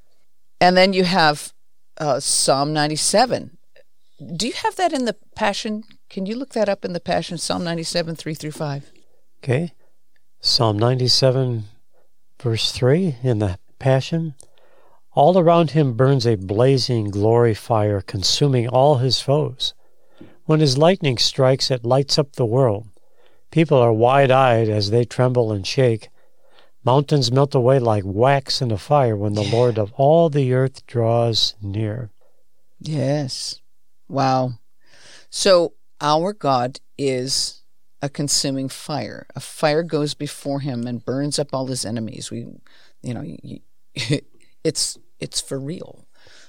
And 0.61 0.77
then 0.77 0.93
you 0.93 1.05
have 1.05 1.53
uh, 2.01 2.19
Psalm 2.19 2.73
ninety 2.73 2.97
seven. 2.97 3.59
Do 4.37 4.49
you 4.49 4.55
have 4.55 4.75
that 4.77 4.93
in 4.93 5.05
the 5.05 5.17
Passion? 5.37 5.85
Can 6.09 6.27
you 6.27 6.35
look 6.35 6.51
that 6.51 6.69
up 6.69 6.85
in 6.85 6.93
the 6.93 7.01
Passion? 7.01 7.39
Psalm 7.39 7.63
ninety 7.63 7.85
seven 7.85 8.17
three 8.17 8.35
through 8.35 8.53
five. 8.53 8.91
Okay. 9.43 9.73
Psalm 10.43 10.79
97, 10.79 11.65
verse 12.41 12.73
3 12.73 13.17
in 13.23 13.41
the 13.41 13.59
Passion. 13.79 14.35
All 15.13 15.39
around 15.39 15.73
him 15.73 15.95
burns 15.95 16.27
a 16.27 16.37
blazing 16.37 17.11
glory 17.11 17.53
fire, 17.53 18.01
consuming 18.01 18.67
all 18.67 18.97
his 18.97 19.21
foes. 19.21 19.75
When 20.47 20.61
his 20.61 20.79
lightning 20.79 21.19
strikes, 21.19 21.71
it 21.71 21.85
lights 21.85 22.19
up 22.19 22.37
the 22.37 22.47
world. 22.47 22.89
People 23.51 23.77
are 23.79 23.93
wide 23.93 24.31
eyed 24.31 24.71
as 24.71 24.91
they 24.91 25.05
tremble 25.05 25.53
and 25.53 25.67
shake. 25.67 26.09
Mountains 26.85 27.31
melt 27.31 27.55
away 27.55 27.79
like 27.79 28.05
wax 28.07 28.63
in 28.63 28.71
a 28.71 28.79
fire 28.79 29.17
when 29.17 29.35
the 29.35 29.43
Lord 29.43 29.79
of 29.79 29.93
all 29.95 30.31
the 30.31 30.53
earth 30.55 30.87
draws 30.87 31.55
near. 31.61 32.11
Yes. 32.81 33.61
Wow. 34.09 34.53
So 35.29 35.75
our 36.01 36.33
God 36.33 36.81
is 36.97 37.63
a 38.03 38.09
consuming 38.09 38.69
fire. 38.69 39.27
A 39.37 39.41
fire 39.41 39.83
goes 39.83 40.15
before 40.15 40.61
him 40.61 40.87
and 40.87 41.05
burns 41.05 41.39
up 41.39 41.49
all 41.53 41.67
his 41.67 41.85
enemies. 41.85 42.31
We, 42.31 42.47
you 43.03 43.15
know, 43.15 43.25
it's 44.65 44.99
it's 45.19 45.41
for 45.41 45.61
real. 45.61 46.07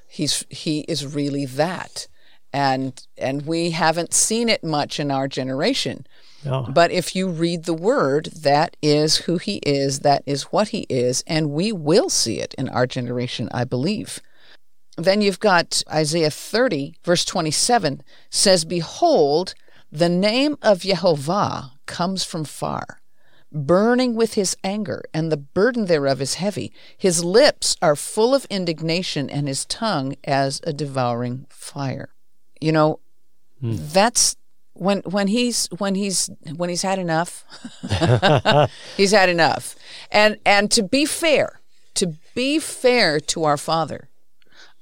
He's 0.08 0.46
he 0.50 0.82
is 0.82 1.14
really 1.14 1.46
that, 1.46 2.08
and 2.54 3.06
and 3.18 3.46
we 3.46 3.72
haven't 3.72 4.14
seen 4.14 4.50
it 4.50 4.64
much 4.64 5.00
in 5.00 5.12
our 5.12 5.28
generation. 5.28 6.06
No. 6.46 6.68
But 6.70 6.92
if 6.92 7.16
you 7.16 7.28
read 7.28 7.66
the 7.66 7.74
word, 7.74 8.26
that 8.28 8.76
is 8.82 9.18
who 9.18 9.38
he 9.38 9.58
is, 9.58 10.00
that 10.00 10.24
is 10.26 10.44
what 10.44 10.70
he 10.70 10.86
is, 10.90 11.24
and 11.28 11.52
we 11.52 11.72
will 11.72 12.10
see 12.10 12.40
it 12.40 12.54
in 12.56 12.70
our 12.70 12.88
generation, 12.88 13.50
I 13.52 13.64
believe. 13.64 14.20
Then 14.98 15.22
you've 15.22 15.40
got 15.40 15.84
Isaiah 15.92 16.32
30, 16.32 16.96
verse 17.04 17.26
27 17.26 18.04
says, 18.30 18.66
Behold, 18.66 19.54
the 19.92 20.10
name 20.10 20.58
of 20.62 20.82
Jehovah 20.82 21.72
comes 21.86 22.24
from 22.24 22.44
far, 22.44 23.02
burning 23.52 24.16
with 24.16 24.34
his 24.34 24.56
anger, 24.64 25.04
and 25.14 25.32
the 25.32 25.38
burden 25.38 25.86
thereof 25.86 26.22
is 26.22 26.36
heavy. 26.36 26.72
His 26.98 27.24
lips 27.24 27.76
are 27.82 27.96
full 27.96 28.34
of 28.34 28.46
indignation, 28.46 29.30
and 29.30 29.48
his 29.48 29.66
tongue 29.66 30.16
as 30.24 30.62
a 30.64 30.74
devouring 30.74 31.46
fire. 31.50 32.10
You 32.60 32.72
know, 32.72 33.00
hmm. 33.60 33.76
that's 33.78 34.36
when 34.82 35.02
when 35.02 35.28
he's 35.28 35.68
when 35.78 35.94
he's 35.94 36.28
when 36.56 36.68
he's 36.68 36.82
had 36.82 36.98
enough 36.98 37.46
he's 38.98 39.12
had 39.12 39.30
enough. 39.30 39.76
And 40.12 40.40
and 40.44 40.72
to 40.72 40.82
be 40.82 41.06
fair 41.06 41.62
to 41.94 42.16
be 42.34 42.58
fair 42.58 43.20
to 43.20 43.44
our 43.44 43.58
father 43.58 44.10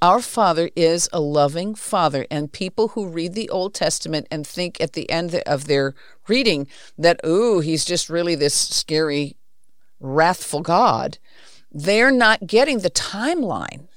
our 0.02 0.22
father 0.22 0.70
is 0.78 1.10
a 1.12 1.20
loving 1.20 1.76
father 1.76 2.26
and 2.32 2.54
people 2.54 2.90
who 2.90 3.10
read 3.10 3.34
the 3.34 3.50
old 3.50 3.74
testament 3.74 4.26
and 4.32 4.48
think 4.48 4.80
at 4.80 4.94
the 4.94 5.10
end 5.10 5.36
of 5.46 5.68
their 5.68 5.94
reading 6.30 6.68
that 6.98 7.20
ooh 7.26 7.60
he's 7.60 7.84
just 7.84 8.10
really 8.10 8.36
this 8.36 8.56
scary 8.56 9.36
wrathful 10.00 10.62
god 10.62 11.18
they're 11.74 12.12
not 12.12 12.48
getting 12.48 12.80
the 12.80 12.90
timeline 12.90 13.90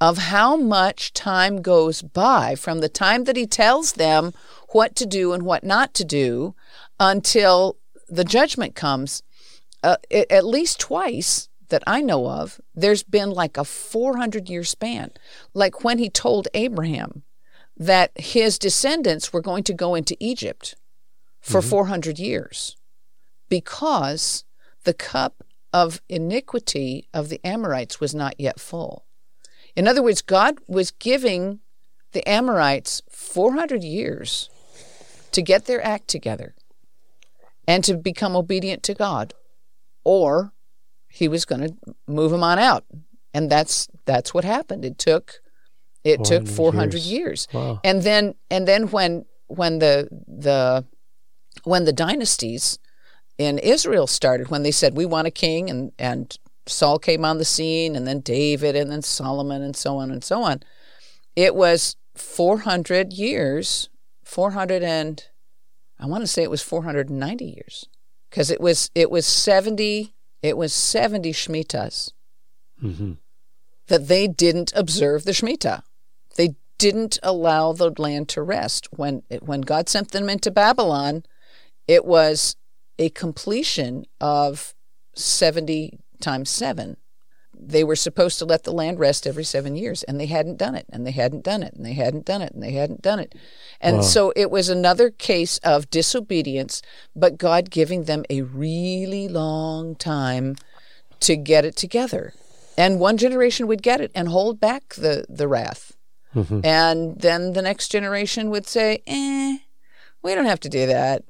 of 0.00 0.18
how 0.18 0.56
much 0.56 1.12
time 1.12 1.62
goes 1.62 2.02
by 2.02 2.54
from 2.54 2.80
the 2.80 2.88
time 2.88 3.24
that 3.24 3.36
he 3.36 3.46
tells 3.46 3.92
them 3.92 4.32
what 4.68 4.96
to 4.96 5.06
do 5.06 5.32
and 5.32 5.44
what 5.44 5.64
not 5.64 5.94
to 5.94 6.04
do 6.04 6.54
until 6.98 7.76
the 8.08 8.24
judgment 8.24 8.74
comes. 8.74 9.22
Uh, 9.82 9.96
at 10.10 10.44
least 10.44 10.80
twice 10.80 11.48
that 11.68 11.82
I 11.86 12.00
know 12.00 12.28
of, 12.28 12.60
there's 12.74 13.02
been 13.02 13.30
like 13.30 13.56
a 13.56 13.64
400 13.64 14.48
year 14.48 14.64
span. 14.64 15.12
Like 15.54 15.84
when 15.84 15.98
he 15.98 16.08
told 16.08 16.48
Abraham 16.54 17.22
that 17.76 18.12
his 18.16 18.58
descendants 18.58 19.32
were 19.32 19.40
going 19.40 19.64
to 19.64 19.74
go 19.74 19.94
into 19.94 20.16
Egypt 20.18 20.74
for 21.40 21.60
mm-hmm. 21.60 21.70
400 21.70 22.18
years 22.18 22.76
because 23.48 24.44
the 24.84 24.94
cup 24.94 25.44
of 25.72 26.00
iniquity 26.08 27.06
of 27.12 27.28
the 27.28 27.40
Amorites 27.44 28.00
was 28.00 28.14
not 28.14 28.34
yet 28.38 28.58
full. 28.58 29.04
In 29.74 29.86
other 29.86 30.02
words, 30.02 30.22
God 30.22 30.58
was 30.66 30.90
giving 30.90 31.60
the 32.12 32.26
Amorites 32.26 33.02
400 33.10 33.84
years 33.84 34.48
to 35.36 35.42
get 35.42 35.66
their 35.66 35.84
act 35.84 36.08
together 36.08 36.54
and 37.68 37.84
to 37.84 37.94
become 37.94 38.34
obedient 38.34 38.82
to 38.84 38.94
God, 38.94 39.34
or 40.02 40.54
he 41.08 41.28
was 41.28 41.44
going 41.44 41.60
to 41.60 41.74
move 42.06 42.30
them 42.30 42.42
on 42.42 42.58
out. 42.58 42.86
And 43.34 43.50
that's 43.50 43.86
that's 44.06 44.32
what 44.32 44.44
happened. 44.44 44.82
It 44.82 44.96
took 44.96 45.34
it 46.04 46.26
400 46.26 46.46
took 46.46 46.56
400 46.56 46.94
years, 46.94 47.06
years. 47.06 47.48
Wow. 47.52 47.80
and 47.84 48.00
then 48.00 48.34
and 48.50 48.66
then 48.66 48.88
when 48.88 49.26
when 49.48 49.78
the 49.78 50.08
the 50.26 50.86
when 51.64 51.84
the 51.84 51.92
dynasties 51.92 52.78
in 53.36 53.58
Israel 53.58 54.06
started, 54.06 54.48
when 54.48 54.62
they 54.62 54.70
said 54.70 54.96
we 54.96 55.04
want 55.04 55.26
a 55.26 55.30
king, 55.30 55.68
and 55.68 55.92
and 55.98 56.34
Saul 56.66 56.98
came 56.98 57.26
on 57.26 57.36
the 57.36 57.44
scene, 57.44 57.94
and 57.94 58.06
then 58.06 58.20
David, 58.20 58.74
and 58.74 58.90
then 58.90 59.02
Solomon, 59.02 59.60
and 59.60 59.76
so 59.76 59.98
on 59.98 60.10
and 60.10 60.24
so 60.24 60.42
on, 60.42 60.62
it 61.34 61.54
was 61.54 61.96
400 62.14 63.12
years 63.12 63.90
400 64.26 64.82
and 64.82 65.24
I 65.98 66.06
want 66.06 66.22
to 66.22 66.26
say 66.26 66.42
it 66.42 66.50
was 66.50 66.62
490 66.62 67.44
years 67.44 67.86
because 68.28 68.50
it 68.50 68.60
was 68.60 68.90
it 68.94 69.10
was 69.10 69.24
70 69.24 70.12
it 70.42 70.56
was 70.56 70.72
70 70.72 71.32
shmitas 71.32 72.12
mm-hmm. 72.82 73.12
that 73.86 74.08
they 74.08 74.26
didn't 74.28 74.72
observe 74.76 75.24
the 75.24 75.30
shmita. 75.32 75.82
They 76.36 76.56
didn't 76.78 77.18
allow 77.22 77.72
the 77.72 77.92
land 77.96 78.28
to 78.30 78.42
rest 78.42 78.88
when 78.92 79.22
when 79.40 79.62
God 79.62 79.88
sent 79.88 80.10
them 80.10 80.28
into 80.28 80.50
Babylon. 80.50 81.24
It 81.86 82.04
was 82.04 82.56
a 82.98 83.10
completion 83.10 84.06
of 84.20 84.74
70 85.14 86.00
times 86.20 86.50
7 86.50 86.96
they 87.58 87.84
were 87.84 87.96
supposed 87.96 88.38
to 88.38 88.44
let 88.44 88.64
the 88.64 88.72
land 88.72 88.98
rest 88.98 89.26
every 89.26 89.44
seven 89.44 89.76
years, 89.76 90.02
and 90.02 90.20
they 90.20 90.26
hadn't 90.26 90.56
done 90.58 90.74
it, 90.74 90.86
and 90.90 91.06
they 91.06 91.10
hadn't 91.10 91.44
done 91.44 91.62
it, 91.62 91.74
and 91.74 91.84
they 91.84 91.94
hadn't 91.94 92.24
done 92.24 92.42
it, 92.42 92.52
and 92.52 92.62
they 92.62 92.72
hadn't 92.72 93.02
done 93.02 93.18
it. 93.18 93.34
And 93.80 93.96
wow. 93.96 94.02
so 94.02 94.32
it 94.36 94.50
was 94.50 94.68
another 94.68 95.10
case 95.10 95.58
of 95.58 95.90
disobedience, 95.90 96.82
but 97.14 97.38
God 97.38 97.70
giving 97.70 98.04
them 98.04 98.24
a 98.30 98.42
really 98.42 99.28
long 99.28 99.96
time 99.96 100.56
to 101.20 101.36
get 101.36 101.64
it 101.64 101.76
together. 101.76 102.34
And 102.78 103.00
one 103.00 103.16
generation 103.16 103.66
would 103.66 103.82
get 103.82 104.00
it 104.00 104.10
and 104.14 104.28
hold 104.28 104.60
back 104.60 104.94
the, 104.94 105.24
the 105.28 105.48
wrath. 105.48 105.96
Mm-hmm. 106.34 106.60
And 106.64 107.18
then 107.18 107.54
the 107.54 107.62
next 107.62 107.88
generation 107.88 108.50
would 108.50 108.66
say, 108.66 109.02
eh, 109.06 109.58
we 110.22 110.34
don't 110.34 110.44
have 110.44 110.60
to 110.60 110.68
do 110.68 110.86
that. 110.86 111.24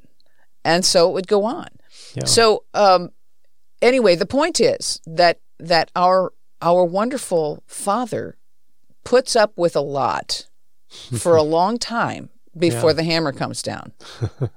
And 0.65 0.85
so 0.85 1.09
it 1.09 1.13
would 1.13 1.29
go 1.29 1.45
on. 1.45 1.69
Yeah. 2.15 2.25
So, 2.25 2.65
um, 2.75 3.11
anyway, 3.81 4.17
the 4.17 4.27
point 4.27 4.61
is 4.61 5.01
that 5.07 5.39
that 5.59 5.91
our 5.97 6.33
our 6.63 6.85
wonderful 6.85 7.63
father 7.67 8.37
puts 9.05 9.37
up 9.37 9.53
with 9.57 9.77
a 9.77 9.81
lot 9.81 10.47
for 11.19 11.37
a 11.37 11.43
long 11.57 11.79
time 11.79 12.31
before 12.57 12.91
Yeah. 12.91 12.95
the 12.95 13.05
hammer 13.05 13.33
comes 13.33 13.63
down. 13.63 13.93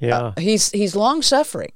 Yeah. 0.00 0.18
Uh, 0.18 0.32
he's 0.38 0.70
he's 0.72 0.94
long 0.94 1.22
suffering. 1.22 1.72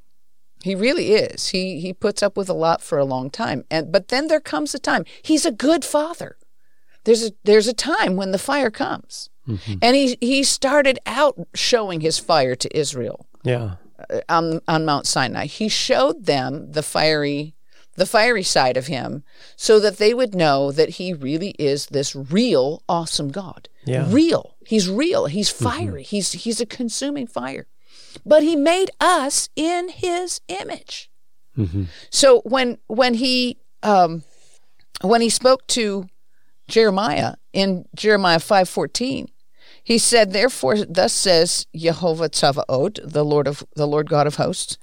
He 0.62 0.74
really 0.74 1.12
is. 1.14 1.48
He 1.48 1.80
he 1.80 1.94
puts 1.94 2.22
up 2.22 2.36
with 2.36 2.50
a 2.50 2.54
lot 2.54 2.82
for 2.82 2.98
a 2.98 3.04
long 3.04 3.30
time. 3.30 3.64
And 3.70 3.90
but 3.90 4.08
then 4.08 4.26
there 4.28 4.40
comes 4.40 4.74
a 4.74 4.78
time. 4.78 5.04
He's 5.22 5.46
a 5.46 5.50
good 5.52 5.84
father. 5.86 6.36
There's 7.04 7.24
a 7.24 7.32
there's 7.44 7.66
a 7.66 7.72
time 7.72 8.16
when 8.16 8.30
the 8.32 8.38
fire 8.38 8.70
comes. 8.70 9.30
Mhm. 9.48 9.78
And 9.80 9.96
he 9.96 10.18
he 10.20 10.42
started 10.44 10.98
out 11.06 11.38
showing 11.54 12.02
his 12.02 12.18
fire 12.18 12.54
to 12.56 12.78
Israel 12.78 13.26
Yeah. 13.42 13.76
uh, 14.10 14.20
on 14.28 14.60
on 14.68 14.84
Mount 14.84 15.06
Sinai. 15.06 15.46
He 15.46 15.70
showed 15.70 16.26
them 16.26 16.72
the 16.72 16.82
fiery 16.82 17.54
the 17.96 18.06
fiery 18.06 18.42
side 18.42 18.76
of 18.76 18.86
him 18.86 19.24
so 19.56 19.80
that 19.80 19.98
they 19.98 20.14
would 20.14 20.34
know 20.34 20.72
that 20.72 20.90
he 20.90 21.12
really 21.12 21.50
is 21.58 21.86
this 21.86 22.14
real 22.14 22.82
awesome 22.88 23.30
God. 23.30 23.68
Yeah. 23.84 24.06
Real. 24.08 24.56
He's 24.66 24.88
real. 24.88 25.26
He's 25.26 25.50
fiery. 25.50 26.02
He's 26.02 26.32
he's 26.32 26.60
a 26.60 26.66
consuming 26.66 27.26
fire. 27.26 27.66
But 28.24 28.42
he 28.42 28.56
made 28.56 28.90
us 29.00 29.48
in 29.56 29.88
his 29.88 30.40
image. 30.48 31.10
hmm 31.54 31.84
So 32.10 32.40
when 32.44 32.78
when 32.86 33.14
he 33.14 33.58
um, 33.82 34.22
when 35.02 35.20
he 35.20 35.30
spoke 35.30 35.66
to 35.68 36.06
Jeremiah 36.68 37.34
in 37.52 37.86
Jeremiah 37.94 38.38
five 38.38 38.68
fourteen, 38.68 39.28
he 39.82 39.98
said, 39.98 40.32
"Therefore, 40.32 40.84
thus 40.84 41.12
says 41.12 41.66
Jehovah 41.74 42.28
Tzavaot, 42.28 43.00
the 43.02 43.24
Lord 43.24 43.48
of 43.48 43.64
the 43.74 43.86
Lord 43.86 44.08
God 44.08 44.26
of 44.26 44.36
hosts." 44.36 44.78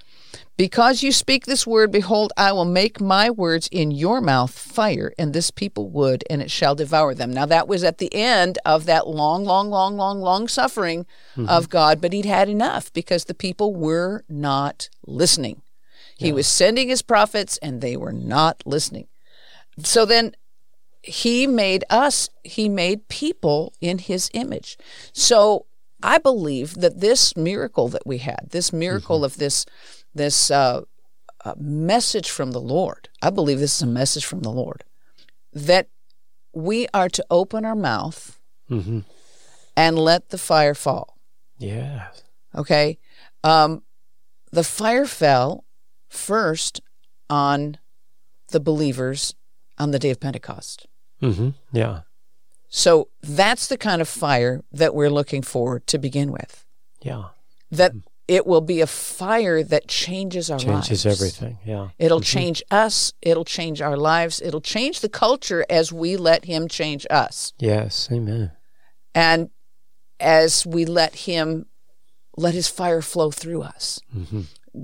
Because 0.57 1.03
you 1.03 1.11
speak 1.11 1.45
this 1.45 1.67
word, 1.67 1.91
behold, 1.91 2.33
I 2.35 2.51
will 2.51 2.65
make 2.65 2.99
my 2.99 3.29
words 3.29 3.69
in 3.71 3.91
your 3.91 4.21
mouth 4.21 4.51
fire, 4.51 5.13
and 5.17 5.31
this 5.31 5.51
people 5.51 5.87
wood, 5.87 6.23
and 6.31 6.41
it 6.41 6.49
shall 6.49 6.73
devour 6.73 7.13
them. 7.13 7.31
Now, 7.31 7.45
that 7.45 7.67
was 7.67 7.83
at 7.83 7.99
the 7.99 8.13
end 8.13 8.57
of 8.65 8.85
that 8.85 9.07
long, 9.07 9.45
long, 9.45 9.69
long, 9.69 9.97
long, 9.97 10.19
long 10.19 10.47
suffering 10.47 11.05
mm-hmm. 11.35 11.47
of 11.47 11.69
God, 11.69 12.01
but 12.01 12.11
he'd 12.11 12.25
had 12.25 12.49
enough 12.49 12.91
because 12.91 13.25
the 13.25 13.35
people 13.35 13.75
were 13.75 14.23
not 14.27 14.89
listening. 15.05 15.61
He 16.17 16.31
was 16.31 16.47
sending 16.47 16.89
his 16.89 17.03
prophets, 17.03 17.59
and 17.61 17.79
they 17.79 17.95
were 17.95 18.11
not 18.11 18.63
listening. 18.65 19.07
So 19.83 20.03
then 20.03 20.35
he 21.03 21.45
made 21.45 21.83
us, 21.91 22.31
he 22.43 22.67
made 22.67 23.07
people 23.07 23.73
in 23.79 23.99
his 23.99 24.31
image. 24.33 24.79
So 25.13 25.67
I 26.01 26.17
believe 26.17 26.75
that 26.75 26.99
this 26.99 27.35
miracle 27.35 27.87
that 27.89 28.05
we 28.05 28.19
had, 28.19 28.47
this 28.49 28.73
miracle 28.73 29.17
mm-hmm. 29.17 29.25
of 29.25 29.37
this 29.37 29.65
this 30.17 30.51
uh, 30.51 30.81
uh, 31.45 31.53
message 31.57 32.29
from 32.29 32.51
the 32.51 32.59
Lord. 32.61 33.09
I 33.21 33.29
believe 33.29 33.59
this 33.59 33.75
is 33.75 33.81
a 33.81 33.87
message 33.87 34.25
from 34.25 34.41
the 34.41 34.51
Lord 34.51 34.83
that 35.53 35.87
we 36.53 36.87
are 36.93 37.09
to 37.09 37.25
open 37.29 37.65
our 37.65 37.75
mouth 37.75 38.39
hmm 38.67 38.99
and 39.75 39.97
let 39.97 40.29
the 40.29 40.37
fire 40.39 40.73
fall. 40.73 41.17
Yeah. 41.59 42.07
Okay, 42.55 42.97
um, 43.43 43.83
the 44.51 44.63
fire 44.63 45.05
fell 45.05 45.63
first 46.09 46.81
on 47.29 47.77
the 48.49 48.59
believers 48.59 49.35
on 49.77 49.91
the 49.91 49.99
day 49.99 50.09
of 50.09 50.19
Pentecost. 50.19 50.87
hmm 51.19 51.49
Yeah. 51.71 52.01
So 52.69 53.09
that's 53.21 53.67
the 53.67 53.77
kind 53.77 54.01
of 54.01 54.07
fire 54.09 54.63
that 54.71 54.93
we're 54.93 55.09
looking 55.11 55.41
for 55.41 55.79
to 55.79 55.97
begin 55.97 56.31
with. 56.31 56.65
Yeah. 57.01 57.25
that 57.71 57.93
it 58.27 58.45
will 58.45 58.61
be 58.61 58.81
a 58.81 58.87
fire 58.87 59.63
that 59.63 59.87
changes 59.87 60.51
our 60.51 60.59
lives. 60.59 60.87
Changes 60.87 61.05
lives. 61.05 61.21
everything. 61.21 61.59
Yeah. 61.65 61.89
It'll 61.97 62.21
change 62.21 62.61
us. 62.69 63.13
It'll 63.21 63.45
change 63.45 63.81
our 63.81 63.95
lives. 63.95 64.41
It'll 64.41 64.61
change 64.61 64.99
the 64.99 65.09
culture 65.09 65.65
as 65.69 65.93
we 65.93 66.17
let 66.17 66.45
Him 66.45 66.67
change 66.67 67.07
us. 67.09 67.53
Yes. 67.59 68.09
Amen. 68.11 68.51
And 69.15 69.49
as 70.19 70.65
we 70.65 70.85
let 70.85 71.15
Him, 71.15 71.67
let 72.35 72.53
His 72.53 72.67
fire 72.67 73.01
flow 73.01 73.31
through 73.31 73.61
us. 73.61 74.01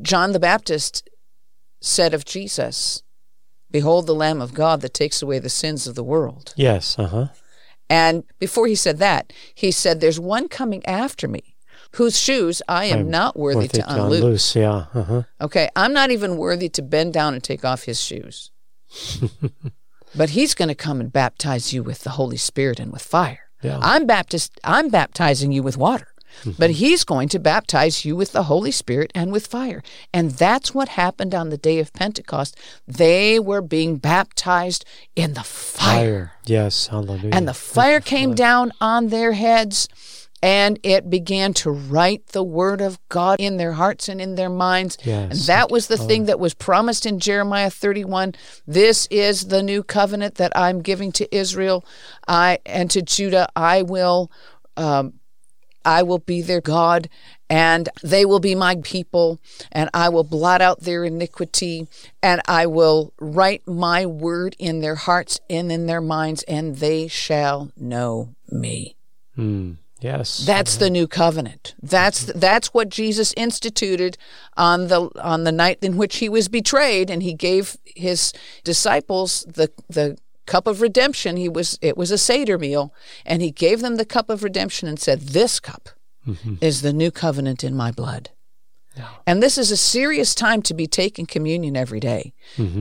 John 0.02 0.32
the 0.32 0.40
Baptist 0.40 1.10
said 1.82 2.14
of 2.14 2.24
Jesus, 2.24 3.04
Behold 3.70 4.08
the 4.08 4.16
Lamb 4.16 4.42
of 4.42 4.54
God 4.54 4.82
that 4.82 4.94
takes 4.94 5.22
away 5.22 5.40
the 5.40 5.50
sins 5.50 5.86
of 5.86 5.96
the 5.96 6.04
world. 6.04 6.54
Yes. 6.56 6.98
Uh 6.98 7.08
huh. 7.08 7.28
And 7.90 8.24
before 8.40 8.68
he 8.68 8.76
said 8.76 9.00
that, 9.00 9.34
he 9.54 9.70
said, 9.70 10.00
There's 10.00 10.20
one 10.20 10.48
coming 10.48 10.86
after 10.86 11.28
me 11.28 11.53
whose 11.96 12.20
shoes 12.20 12.62
I 12.68 12.86
am 12.86 13.00
I'm 13.00 13.10
not 13.10 13.38
worthy 13.38 13.58
Worthy 13.58 13.80
to 13.80 13.94
unloose. 13.94 14.56
Yeah. 14.56 14.86
Uh 14.94 15.04
huh. 15.04 15.24
Okay, 15.42 15.70
I'm 15.76 15.94
not 15.94 16.12
even 16.12 16.38
worthy 16.38 16.70
to 16.70 16.82
bend 16.82 17.14
down 17.14 17.34
and 17.34 17.44
take 17.44 17.64
off 17.64 17.84
his 17.84 18.02
shoes. 18.02 18.52
but 20.16 20.32
he's 20.32 20.54
going 20.54 20.70
to 20.70 20.76
come 20.76 21.00
and 21.00 21.12
baptize 21.12 21.74
you 21.74 21.84
with 21.84 22.04
the 22.04 22.12
Holy 22.12 22.38
Spirit 22.38 22.80
and 22.80 22.92
with 22.92 23.02
fire. 23.02 23.50
Yeah. 23.62 23.80
I'm 23.82 24.06
Baptist 24.06 24.60
I'm 24.64 24.90
baptizing 24.90 25.52
you 25.52 25.64
with 25.64 25.78
water. 25.78 26.08
But 26.58 26.72
he's 26.72 27.04
going 27.04 27.30
to 27.30 27.40
baptize 27.40 28.04
you 28.06 28.16
with 28.16 28.32
the 28.32 28.44
Holy 28.44 28.72
Spirit 28.72 29.12
and 29.16 29.32
with 29.32 29.48
fire. 29.48 29.82
And 30.14 30.32
that's 30.32 30.74
what 30.74 30.90
happened 30.90 31.34
on 31.34 31.50
the 31.50 31.58
day 31.58 31.80
of 31.80 31.94
Pentecost. 31.94 32.58
They 32.88 33.40
were 33.40 33.62
being 33.62 33.98
baptized 33.98 34.84
in 35.16 35.36
the 35.36 35.44
fire. 35.44 35.94
Fire. 35.94 36.32
Yes. 36.46 36.88
Hallelujah. 36.88 37.30
And 37.32 37.48
the 37.48 37.54
fire 37.54 38.00
came 38.00 38.34
down 38.34 38.72
on 38.82 39.08
their 39.08 39.34
heads, 39.34 39.88
and 40.44 40.78
it 40.84 41.10
began 41.10 41.54
to 41.54 41.72
write 41.72 42.28
the 42.28 42.44
word 42.44 42.82
of 42.82 43.00
God 43.08 43.40
in 43.40 43.56
their 43.56 43.72
hearts 43.72 44.10
and 44.10 44.20
in 44.20 44.36
their 44.36 44.50
minds. 44.50 44.98
Yes. 45.06 45.32
And 45.32 45.40
that 45.44 45.72
was 45.72 45.88
the 45.88 45.96
thing 45.96 46.26
that 46.26 46.38
was 46.38 46.54
promised 46.54 47.06
in 47.06 47.18
Jeremiah 47.18 47.70
31. 47.70 48.36
This 48.68 49.08
is 49.10 49.48
the 49.48 49.64
new 49.64 49.84
covenant 49.84 50.36
that 50.36 50.52
I'm 50.54 50.82
giving 50.82 51.14
to 51.14 51.34
Israel. 51.34 51.86
I 52.28 52.60
and 52.66 52.92
to 52.92 53.02
Judah. 53.02 53.48
I 53.56 53.84
will. 53.84 54.30
Um, 54.76 55.14
I 55.86 56.04
will 56.04 56.20
be 56.20 56.42
their 56.42 56.62
God, 56.62 57.10
and 57.50 57.90
they 58.02 58.24
will 58.24 58.40
be 58.40 58.56
my 58.56 58.78
people, 58.84 59.42
and 59.70 59.90
I 59.94 60.08
will 60.08 60.24
blot 60.24 60.62
out 60.62 60.80
their 60.80 61.04
iniquity, 61.04 61.90
and 62.22 62.42
I 62.48 62.68
will 62.68 63.12
write 63.20 63.68
my 63.68 64.06
word 64.06 64.56
in 64.60 64.80
their 64.80 64.96
hearts 64.96 65.42
and 65.50 65.74
in 65.74 65.86
their 65.86 66.00
minds, 66.00 66.44
and 66.44 66.78
they 66.78 67.10
shall 67.10 67.74
know 67.76 68.34
me. 68.50 68.96
Mm. 69.38 69.76
Yes. 70.04 70.46
That's 70.46 70.76
the 70.76 70.90
new 70.90 71.08
covenant. 71.08 71.76
That's 71.82 72.26
that's 72.26 72.74
what 72.74 72.90
Jesus 72.90 73.34
instituted 73.38 74.18
on 74.58 74.88
the 74.90 75.10
on 75.22 75.46
the 75.46 75.52
night 75.52 75.80
in 75.82 75.96
which 75.96 76.18
he 76.18 76.28
was 76.28 76.50
betrayed, 76.50 77.10
and 77.10 77.24
he 77.24 77.34
gave 77.34 77.78
his 77.86 78.34
disciples 78.64 79.46
the 79.48 79.72
the 79.88 80.18
cup 80.46 80.68
of 80.68 80.82
redemption. 80.82 81.38
He 81.38 81.48
was 81.48 81.80
it 81.82 81.96
was 81.96 82.12
a 82.12 82.18
seder 82.18 82.58
meal, 82.58 82.94
and 83.26 83.42
he 83.42 83.52
gave 83.52 83.80
them 83.80 83.96
the 83.96 84.06
cup 84.06 84.30
of 84.30 84.44
redemption 84.44 84.90
and 84.90 85.00
said, 85.00 85.22
"This 85.22 85.60
cup 85.60 85.90
is 86.62 86.82
the 86.82 86.94
new 86.94 87.12
covenant 87.12 87.64
in 87.64 87.76
my 87.76 87.92
blood." 87.92 88.30
And 89.26 89.42
this 89.42 89.58
is 89.58 89.72
a 89.72 89.78
serious 89.78 90.36
time 90.36 90.62
to 90.64 90.74
be 90.74 90.86
taking 90.86 91.26
communion 91.26 91.76
every 91.76 92.00
day. 92.00 92.34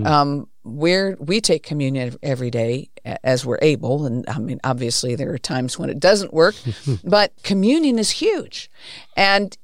Um, 0.06 0.48
where 0.64 1.16
we 1.18 1.40
take 1.40 1.62
communion 1.62 2.16
every 2.22 2.50
day 2.50 2.90
as 3.24 3.44
we're 3.44 3.58
able, 3.62 4.06
and 4.06 4.24
I 4.28 4.38
mean, 4.38 4.60
obviously 4.64 5.14
there 5.14 5.32
are 5.32 5.38
times 5.38 5.78
when 5.78 5.90
it 5.90 6.00
doesn't 6.00 6.32
work, 6.32 6.54
but 7.04 7.32
communion 7.42 7.98
is 7.98 8.10
huge, 8.10 8.70
and 9.16 9.56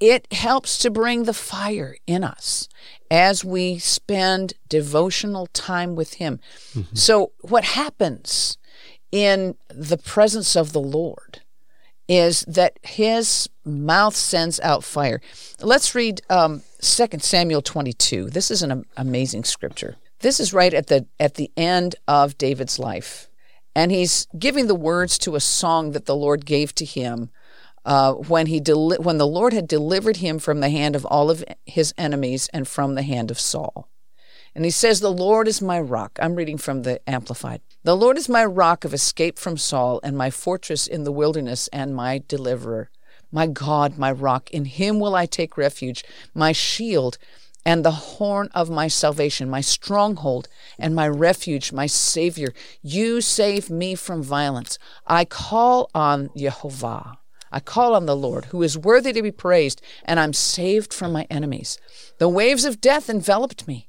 it 0.00 0.30
helps 0.32 0.78
to 0.78 0.90
bring 0.90 1.24
the 1.24 1.34
fire 1.34 1.96
in 2.06 2.24
us 2.24 2.68
as 3.10 3.44
we 3.44 3.78
spend 3.78 4.54
devotional 4.68 5.46
time 5.48 5.94
with 5.94 6.14
Him. 6.14 6.40
So, 6.94 7.32
what 7.42 7.64
happens 7.64 8.58
in 9.12 9.54
the 9.68 9.96
presence 9.96 10.56
of 10.56 10.72
the 10.72 10.80
Lord? 10.80 11.40
is 12.08 12.42
that 12.42 12.78
his 12.82 13.48
mouth 13.64 14.14
sends 14.14 14.60
out 14.60 14.84
fire. 14.84 15.20
Let's 15.60 15.94
read 15.94 16.20
um, 16.28 16.62
2 16.80 17.06
Samuel 17.20 17.62
22. 17.62 18.30
This 18.30 18.50
is 18.50 18.62
an 18.62 18.84
amazing 18.96 19.44
scripture. 19.44 19.96
This 20.24 20.40
is 20.40 20.54
right 20.54 20.72
at 20.72 20.86
the 20.86 21.04
at 21.20 21.34
the 21.34 21.50
end 21.54 21.96
of 22.08 22.38
David's 22.38 22.78
life, 22.78 23.28
and 23.76 23.92
he's 23.92 24.26
giving 24.38 24.68
the 24.68 24.74
words 24.74 25.18
to 25.18 25.36
a 25.36 25.40
song 25.40 25.90
that 25.90 26.06
the 26.06 26.16
Lord 26.16 26.46
gave 26.46 26.74
to 26.76 26.86
him 26.86 27.28
uh, 27.84 28.14
when 28.14 28.46
he 28.46 28.58
deli- 28.58 28.96
when 28.96 29.18
the 29.18 29.26
Lord 29.26 29.52
had 29.52 29.68
delivered 29.68 30.16
him 30.16 30.38
from 30.38 30.60
the 30.60 30.70
hand 30.70 30.96
of 30.96 31.04
all 31.04 31.28
of 31.28 31.44
his 31.66 31.92
enemies 31.98 32.48
and 32.54 32.66
from 32.66 32.94
the 32.94 33.02
hand 33.02 33.30
of 33.30 33.38
Saul. 33.38 33.90
And 34.54 34.64
he 34.64 34.70
says, 34.70 35.00
The 35.00 35.12
Lord 35.12 35.46
is 35.46 35.60
my 35.60 35.78
rock. 35.78 36.18
I'm 36.22 36.36
reading 36.36 36.56
from 36.56 36.84
the 36.84 37.06
Amplified. 37.06 37.60
The 37.82 37.94
Lord 37.94 38.16
is 38.16 38.26
my 38.26 38.46
rock 38.46 38.86
of 38.86 38.94
escape 38.94 39.38
from 39.38 39.58
Saul 39.58 40.00
and 40.02 40.16
my 40.16 40.30
fortress 40.30 40.86
in 40.86 41.04
the 41.04 41.12
wilderness 41.12 41.68
and 41.68 41.94
my 41.94 42.22
deliverer. 42.26 42.88
My 43.30 43.46
God, 43.46 43.98
my 43.98 44.10
rock, 44.10 44.50
in 44.52 44.64
him 44.64 45.00
will 45.00 45.14
I 45.14 45.26
take 45.26 45.58
refuge, 45.58 46.02
my 46.32 46.52
shield 46.52 47.18
and 47.64 47.84
the 47.84 47.90
horn 47.90 48.48
of 48.54 48.70
my 48.70 48.88
salvation, 48.88 49.48
my 49.48 49.60
stronghold 49.60 50.48
and 50.78 50.94
my 50.94 51.08
refuge, 51.08 51.72
my 51.72 51.86
Savior. 51.86 52.52
You 52.82 53.20
save 53.20 53.70
me 53.70 53.94
from 53.94 54.22
violence. 54.22 54.78
I 55.06 55.24
call 55.24 55.90
on 55.94 56.30
Jehovah. 56.36 57.18
I 57.50 57.60
call 57.60 57.94
on 57.94 58.06
the 58.06 58.16
Lord, 58.16 58.46
who 58.46 58.62
is 58.62 58.76
worthy 58.76 59.12
to 59.12 59.22
be 59.22 59.30
praised, 59.30 59.80
and 60.04 60.18
I'm 60.18 60.32
saved 60.32 60.92
from 60.92 61.12
my 61.12 61.26
enemies. 61.30 61.78
The 62.18 62.28
waves 62.28 62.64
of 62.64 62.80
death 62.80 63.08
enveloped 63.08 63.68
me. 63.68 63.88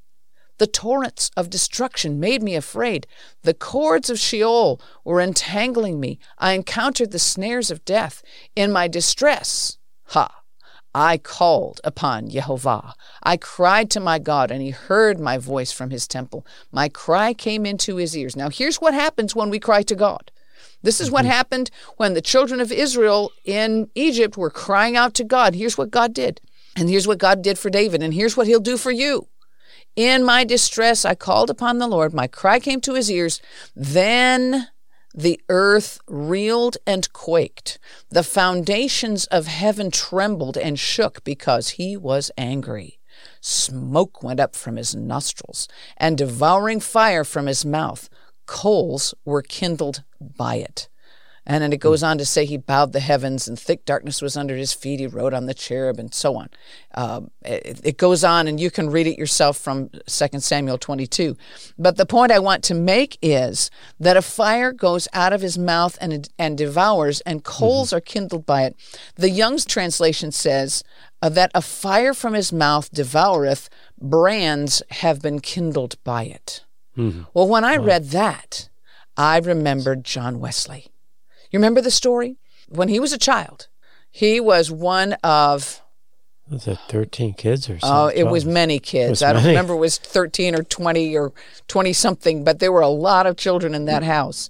The 0.58 0.68
torrents 0.68 1.32
of 1.36 1.50
destruction 1.50 2.20
made 2.20 2.42
me 2.42 2.56
afraid. 2.56 3.08
The 3.42 3.54
cords 3.54 4.10
of 4.10 4.20
Sheol 4.20 4.80
were 5.04 5.20
entangling 5.20 6.00
me. 6.00 6.20
I 6.38 6.54
encountered 6.54 7.12
the 7.12 7.20
snares 7.20 7.70
of 7.72 7.84
death. 7.84 8.24
In 8.56 8.72
my 8.72 8.88
distress, 8.88 9.78
ha, 10.06 10.44
I 10.98 11.18
called 11.18 11.82
upon 11.84 12.30
Jehovah. 12.30 12.94
I 13.22 13.36
cried 13.36 13.92
to 13.92 14.00
my 14.00 14.18
God, 14.18 14.50
and 14.50 14.62
he 14.62 14.70
heard 14.70 15.20
my 15.20 15.38
voice 15.38 15.74
from 15.74 15.90
his 15.90 16.08
temple. 16.08 16.48
My 16.72 16.88
cry 16.88 17.34
came 17.34 17.66
into 17.66 17.98
his 17.98 18.16
ears. 18.16 18.38
Now, 18.38 18.50
here's 18.50 18.78
what 18.78 18.94
happens 18.94 19.36
when 19.36 19.50
we 19.50 19.60
cry 19.60 19.84
to 19.84 19.94
God. 19.94 20.32
This 20.84 21.02
is 21.02 21.12
what 21.12 21.24
mm-hmm. 21.24 21.32
happened 21.32 21.70
when 21.98 22.14
the 22.14 22.22
children 22.22 22.62
of 22.62 22.72
Israel 22.72 23.34
in 23.44 23.90
Egypt 23.94 24.38
were 24.38 24.50
crying 24.50 24.96
out 24.96 25.14
to 25.16 25.26
God. 25.26 25.54
Here's 25.56 25.78
what 25.78 25.92
God 25.92 26.14
did. 26.14 26.40
And 26.78 26.90
here's 26.90 27.08
what 27.08 27.18
God 27.18 27.42
did 27.42 27.60
for 27.60 27.70
David. 27.70 28.02
And 28.02 28.14
here's 28.14 28.38
what 28.38 28.48
he'll 28.48 28.62
do 28.62 28.78
for 28.78 28.92
you. 28.92 29.28
In 29.98 30.24
my 30.24 30.46
distress, 30.46 31.04
I 31.04 31.14
called 31.14 31.50
upon 31.50 31.78
the 31.78 31.88
Lord. 31.88 32.14
My 32.14 32.28
cry 32.28 32.62
came 32.62 32.80
to 32.82 32.94
his 32.94 33.12
ears. 33.12 33.42
Then 33.76 34.70
the 35.16 35.40
earth 35.48 36.00
reeled 36.08 36.78
and 36.86 37.12
quaked. 37.14 37.80
The 38.10 38.24
foundations 38.24 39.26
of 39.28 39.48
heaven 39.48 39.90
trembled 39.90 40.58
and 40.58 40.78
shook 40.78 41.24
because 41.24 41.70
he 41.70 41.96
was 41.96 42.32
angry. 42.38 43.00
Smoke 43.40 44.22
went 44.22 44.42
up 44.42 44.56
from 44.56 44.76
his 44.76 44.94
nostrils, 44.94 45.70
and 45.96 46.18
devouring 46.18 46.82
fire 46.82 47.24
from 47.24 47.46
his 47.46 47.64
mouth. 47.64 48.10
Coals 48.46 49.14
were 49.24 49.42
kindled 49.42 50.04
by 50.20 50.56
it. 50.58 50.90
And 51.48 51.62
then 51.62 51.72
it 51.72 51.80
goes 51.80 52.02
on 52.02 52.18
to 52.18 52.26
say 52.26 52.46
he 52.46 52.58
bowed 52.58 52.92
the 52.92 53.00
heavens 53.00 53.48
and 53.48 53.60
thick 53.60 53.86
darkness 53.86 54.22
was 54.22 54.36
under 54.36 54.56
his 54.56 54.74
feet. 54.74 55.00
He 55.00 55.08
rode 55.08 55.34
on 55.34 55.46
the 55.46 55.54
cherub 55.54 56.00
and 56.00 56.14
so 56.14 56.36
on. 56.36 56.50
Um, 56.96 57.30
it, 57.44 57.80
it 57.84 57.98
goes 57.98 58.24
on, 58.24 58.48
and 58.48 58.60
you 58.60 58.72
can 58.72 58.90
read 58.90 59.06
it 59.06 59.20
yourself 59.20 59.58
from 59.58 59.90
2 60.08 60.40
Samuel 60.40 60.78
22. 60.80 61.38
But 61.78 61.98
the 61.98 62.06
point 62.06 62.32
I 62.32 62.40
want 62.40 62.64
to 62.66 62.74
make 62.74 63.20
is 63.22 63.70
that 64.00 64.18
a 64.18 64.22
fire 64.24 64.72
goes 64.72 65.08
out 65.14 65.34
of 65.34 65.42
his 65.42 65.58
mouth 65.58 65.98
and, 66.02 66.28
and 66.40 66.58
devours, 66.58 67.22
and 67.22 67.44
coals 67.44 67.94
are 67.94 68.02
kindled 68.02 68.46
by 68.46 68.64
it. 68.64 68.76
The 69.16 69.30
Young's 69.30 69.66
translation 69.66 70.32
says 70.32 70.84
uh, 71.22 71.30
that 71.30 71.52
a 71.54 71.62
fire 71.62 72.14
from 72.14 72.34
his 72.34 72.52
mouth 72.52 72.92
devoureth, 72.92 73.70
brands 74.02 74.82
have 74.90 75.22
been 75.22 75.40
kindled 75.42 76.02
by 76.04 76.24
it. 76.24 76.64
Well, 77.34 77.48
when 77.48 77.64
I 77.64 77.76
read 77.78 78.06
that, 78.12 78.70
I 79.18 79.38
remembered 79.40 80.04
John 80.04 80.40
Wesley. 80.40 80.88
You 81.56 81.60
remember 81.60 81.80
the 81.80 81.90
story? 81.90 82.36
When 82.68 82.90
he 82.90 83.00
was 83.00 83.14
a 83.14 83.18
child, 83.18 83.70
he 84.12 84.42
was 84.42 84.70
one 84.70 85.14
of 85.24 85.82
Was 86.52 86.68
it 86.68 86.78
13 86.90 87.34
kids 87.36 87.70
or 87.70 87.80
something? 87.80 87.90
oh, 87.90 88.08
it 88.08 88.30
was 88.30 88.44
many 88.44 88.78
kids. 88.78 89.10
was 89.10 89.24
I 89.24 89.32
don't 89.32 89.44
many. 89.44 89.54
remember 89.54 89.76
it 89.76 89.78
was 89.78 89.98
13 89.98 90.54
or 90.54 90.64
20 90.64 91.16
or 91.16 91.32
20 91.70 91.94
something, 91.94 92.44
but 92.44 92.60
there 92.60 92.74
were 92.74 92.82
a 92.82 92.90
lot 92.90 93.26
of 93.26 93.38
children 93.38 93.74
in 93.74 93.86
that 93.86 94.04
house. 94.04 94.50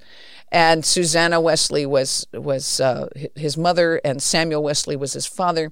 And 0.51 0.83
Susanna 0.83 1.39
Wesley 1.39 1.85
was 1.85 2.25
was 2.33 2.79
uh, 2.79 3.09
his 3.35 3.55
mother, 3.55 4.01
and 4.03 4.19
Samuel 4.19 4.63
Wesley 4.63 4.95
was 4.95 5.13
his 5.13 5.27
father. 5.27 5.71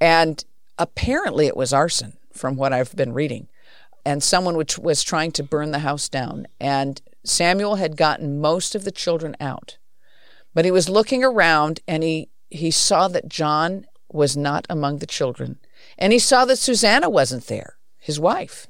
And 0.00 0.44
apparently, 0.78 1.48
it 1.48 1.56
was 1.56 1.72
arson, 1.72 2.18
from 2.32 2.54
what 2.54 2.72
I've 2.72 2.94
been 2.94 3.12
reading. 3.12 3.48
And 4.06 4.22
someone 4.22 4.56
which 4.56 4.78
was 4.78 5.02
trying 5.02 5.32
to 5.32 5.42
burn 5.42 5.72
the 5.72 5.80
house 5.80 6.08
down. 6.08 6.46
And 6.60 7.02
Samuel 7.24 7.74
had 7.74 7.96
gotten 7.96 8.40
most 8.40 8.76
of 8.76 8.84
the 8.84 8.92
children 8.92 9.34
out. 9.40 9.76
But 10.54 10.64
he 10.64 10.70
was 10.70 10.88
looking 10.88 11.22
around 11.22 11.80
and 11.86 12.02
he, 12.02 12.30
he 12.50 12.70
saw 12.70 13.08
that 13.08 13.28
John 13.28 13.86
was 14.10 14.36
not 14.36 14.66
among 14.70 14.98
the 14.98 15.06
children. 15.06 15.58
And 15.98 16.12
he 16.12 16.18
saw 16.18 16.44
that 16.44 16.56
Susanna 16.56 17.10
wasn't 17.10 17.46
there, 17.46 17.76
his 17.98 18.18
wife. 18.18 18.66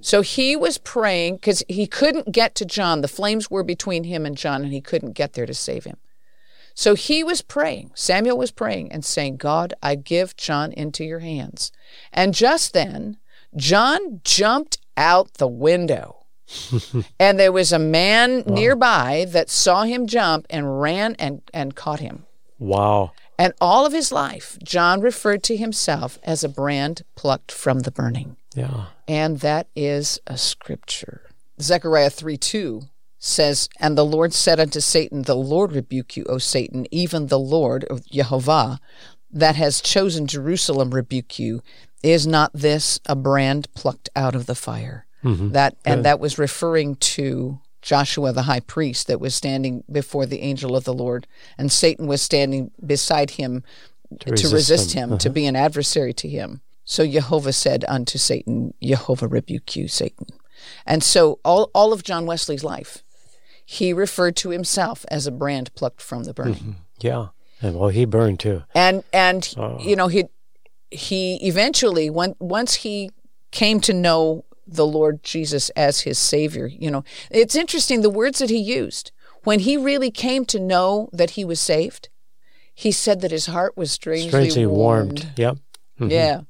So 0.00 0.20
he 0.20 0.54
was 0.54 0.78
praying 0.78 1.36
because 1.36 1.64
he 1.68 1.86
couldn't 1.86 2.32
get 2.32 2.54
to 2.56 2.64
John. 2.64 3.00
The 3.00 3.08
flames 3.08 3.50
were 3.50 3.64
between 3.64 4.04
him 4.04 4.26
and 4.26 4.36
John, 4.36 4.62
and 4.62 4.72
he 4.72 4.80
couldn't 4.80 5.12
get 5.12 5.32
there 5.32 5.46
to 5.46 5.54
save 5.54 5.84
him. 5.84 5.96
So 6.74 6.94
he 6.94 7.24
was 7.24 7.40
praying. 7.40 7.92
Samuel 7.94 8.36
was 8.36 8.50
praying 8.50 8.92
and 8.92 9.04
saying, 9.04 9.38
God, 9.38 9.72
I 9.82 9.94
give 9.94 10.36
John 10.36 10.72
into 10.72 11.04
your 11.04 11.20
hands. 11.20 11.72
And 12.12 12.34
just 12.34 12.74
then, 12.74 13.16
John 13.56 14.20
jumped 14.24 14.78
out 14.96 15.34
the 15.34 15.48
window. 15.48 16.25
and 17.20 17.38
there 17.38 17.52
was 17.52 17.72
a 17.72 17.78
man 17.78 18.44
wow. 18.46 18.54
nearby 18.54 19.26
that 19.30 19.50
saw 19.50 19.82
him 19.82 20.06
jump 20.06 20.46
and 20.50 20.80
ran 20.80 21.14
and, 21.18 21.42
and 21.52 21.74
caught 21.74 22.00
him. 22.00 22.24
Wow. 22.58 23.12
And 23.38 23.52
all 23.60 23.84
of 23.84 23.92
his 23.92 24.12
life, 24.12 24.58
John 24.62 25.00
referred 25.00 25.42
to 25.44 25.56
himself 25.56 26.18
as 26.22 26.42
a 26.42 26.48
brand 26.48 27.02
plucked 27.14 27.52
from 27.52 27.80
the 27.80 27.90
burning. 27.90 28.36
Yeah. 28.54 28.86
And 29.06 29.40
that 29.40 29.68
is 29.76 30.18
a 30.26 30.38
scripture. 30.38 31.22
Zechariah 31.60 32.10
3 32.10 32.36
2 32.36 32.82
says, 33.18 33.68
And 33.78 33.96
the 33.96 34.04
Lord 34.04 34.32
said 34.32 34.58
unto 34.58 34.80
Satan, 34.80 35.22
The 35.22 35.36
Lord 35.36 35.72
rebuke 35.72 36.16
you, 36.16 36.24
O 36.28 36.38
Satan, 36.38 36.86
even 36.90 37.26
the 37.26 37.38
Lord, 37.38 37.84
of 37.84 38.06
Jehovah, 38.06 38.80
that 39.30 39.56
has 39.56 39.80
chosen 39.80 40.26
Jerusalem 40.26 40.92
rebuke 40.92 41.38
you. 41.38 41.62
Is 42.02 42.26
not 42.26 42.52
this 42.54 43.00
a 43.06 43.16
brand 43.16 43.72
plucked 43.74 44.08
out 44.14 44.34
of 44.34 44.46
the 44.46 44.54
fire? 44.54 45.05
Mm-hmm. 45.26 45.50
That 45.50 45.76
and 45.84 46.04
that 46.04 46.20
was 46.20 46.38
referring 46.38 46.96
to 46.96 47.60
Joshua 47.82 48.32
the 48.32 48.42
high 48.42 48.60
priest 48.60 49.06
that 49.06 49.20
was 49.20 49.34
standing 49.34 49.84
before 49.90 50.26
the 50.26 50.40
angel 50.40 50.76
of 50.76 50.84
the 50.84 50.94
Lord, 50.94 51.26
and 51.58 51.70
Satan 51.70 52.06
was 52.06 52.22
standing 52.22 52.70
beside 52.84 53.30
him 53.30 53.62
to 54.20 54.30
resist, 54.30 54.50
to 54.50 54.54
resist 54.54 54.92
him, 54.92 55.02
him 55.02 55.12
uh-huh. 55.12 55.18
to 55.18 55.30
be 55.30 55.46
an 55.46 55.56
adversary 55.56 56.12
to 56.14 56.28
him. 56.28 56.60
So 56.84 57.06
Jehovah 57.06 57.52
said 57.52 57.84
unto 57.88 58.18
Satan, 58.18 58.72
Jehovah 58.82 59.26
rebuke 59.26 59.74
you, 59.74 59.88
Satan. 59.88 60.28
And 60.86 61.02
so 61.02 61.40
all, 61.44 61.70
all 61.74 61.92
of 61.92 62.04
John 62.04 62.26
Wesley's 62.26 62.62
life, 62.64 63.02
he 63.64 63.92
referred 63.92 64.36
to 64.36 64.50
himself 64.50 65.04
as 65.10 65.26
a 65.26 65.32
brand 65.32 65.74
plucked 65.74 66.00
from 66.00 66.24
the 66.24 66.32
burning. 66.32 66.54
Mm-hmm. 66.54 66.72
Yeah. 67.00 67.26
And 67.60 67.78
well, 67.78 67.88
he 67.88 68.04
burned 68.04 68.40
too. 68.40 68.62
And 68.74 69.02
and 69.12 69.52
oh. 69.56 69.78
you 69.80 69.96
know 69.96 70.08
he 70.08 70.24
he 70.90 71.36
eventually 71.46 72.10
when 72.10 72.34
once 72.38 72.74
he 72.74 73.10
came 73.50 73.80
to 73.80 73.92
know 73.92 74.44
the 74.66 74.86
Lord 74.86 75.22
Jesus 75.22 75.70
as 75.70 76.00
his 76.00 76.18
savior, 76.18 76.66
you 76.66 76.90
know, 76.90 77.04
it's 77.30 77.54
interesting 77.54 78.00
the 78.00 78.10
words 78.10 78.38
that 78.38 78.50
he 78.50 78.58
used 78.58 79.12
when 79.44 79.60
he 79.60 79.76
really 79.76 80.10
came 80.10 80.44
to 80.46 80.58
know 80.58 81.08
that 81.12 81.30
he 81.30 81.44
was 81.44 81.60
saved. 81.60 82.08
He 82.74 82.92
said 82.92 83.20
that 83.20 83.30
his 83.30 83.46
heart 83.46 83.76
was 83.76 83.92
strangely, 83.92 84.28
strangely 84.28 84.66
warmed. 84.66 85.20
warmed. 85.20 85.38
Yep. 85.38 85.56
Mm-hmm. 86.00 86.10
Yeah. 86.10 86.40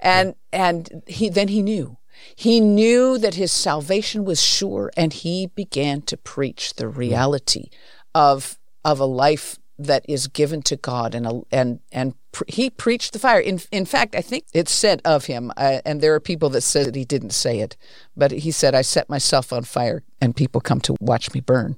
And 0.00 0.34
and 0.52 1.02
he 1.06 1.28
then 1.28 1.48
he 1.48 1.62
knew. 1.62 1.98
He 2.36 2.60
knew 2.60 3.18
that 3.18 3.34
his 3.34 3.52
salvation 3.52 4.24
was 4.24 4.40
sure 4.40 4.90
and 4.96 5.12
he 5.12 5.48
began 5.48 6.02
to 6.02 6.16
preach 6.16 6.74
the 6.74 6.88
reality 6.88 7.68
of 8.14 8.58
of 8.84 9.00
a 9.00 9.04
life 9.04 9.58
that 9.78 10.04
is 10.08 10.28
given 10.28 10.62
to 10.62 10.76
God 10.76 11.14
and 11.14 11.44
and 11.50 11.80
and 11.90 12.14
pre- 12.32 12.46
he 12.48 12.70
preached 12.70 13.12
the 13.12 13.18
fire. 13.18 13.40
In 13.40 13.60
in 13.72 13.84
fact, 13.84 14.14
I 14.14 14.20
think 14.20 14.44
it's 14.52 14.72
said 14.72 15.00
of 15.04 15.26
him, 15.26 15.52
uh, 15.56 15.80
and 15.84 16.00
there 16.00 16.14
are 16.14 16.20
people 16.20 16.50
that 16.50 16.60
say 16.60 16.84
that 16.84 16.94
he 16.94 17.04
didn't 17.04 17.30
say 17.30 17.60
it, 17.60 17.76
but 18.16 18.30
he 18.30 18.50
said, 18.50 18.74
"I 18.74 18.82
set 18.82 19.08
myself 19.08 19.52
on 19.52 19.64
fire, 19.64 20.02
and 20.20 20.36
people 20.36 20.60
come 20.60 20.80
to 20.82 20.96
watch 21.00 21.32
me 21.34 21.40
burn, 21.40 21.76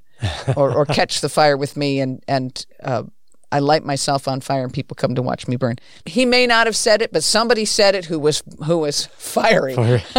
or, 0.57 0.73
or 0.73 0.85
catch 1.01 1.21
the 1.21 1.29
fire 1.29 1.57
with 1.57 1.77
me, 1.77 2.01
and 2.01 2.23
and 2.29 2.67
uh, 2.83 3.05
I 3.53 3.61
light 3.61 3.85
myself 3.85 4.27
on 4.27 4.41
fire 4.41 4.65
and 4.65 4.73
people 4.73 4.95
come 4.95 5.15
to 5.15 5.23
watch 5.23 5.47
me 5.47 5.57
burn. 5.57 5.77
He 6.05 6.25
may 6.25 6.47
not 6.47 6.67
have 6.67 6.77
said 6.77 7.01
it, 7.01 7.13
but 7.13 7.23
somebody 7.23 7.65
said 7.65 7.95
it 7.95 8.07
who 8.07 8.19
was 8.19 8.43
who 8.65 8.79
was 8.79 9.07
fiery. 9.07 9.75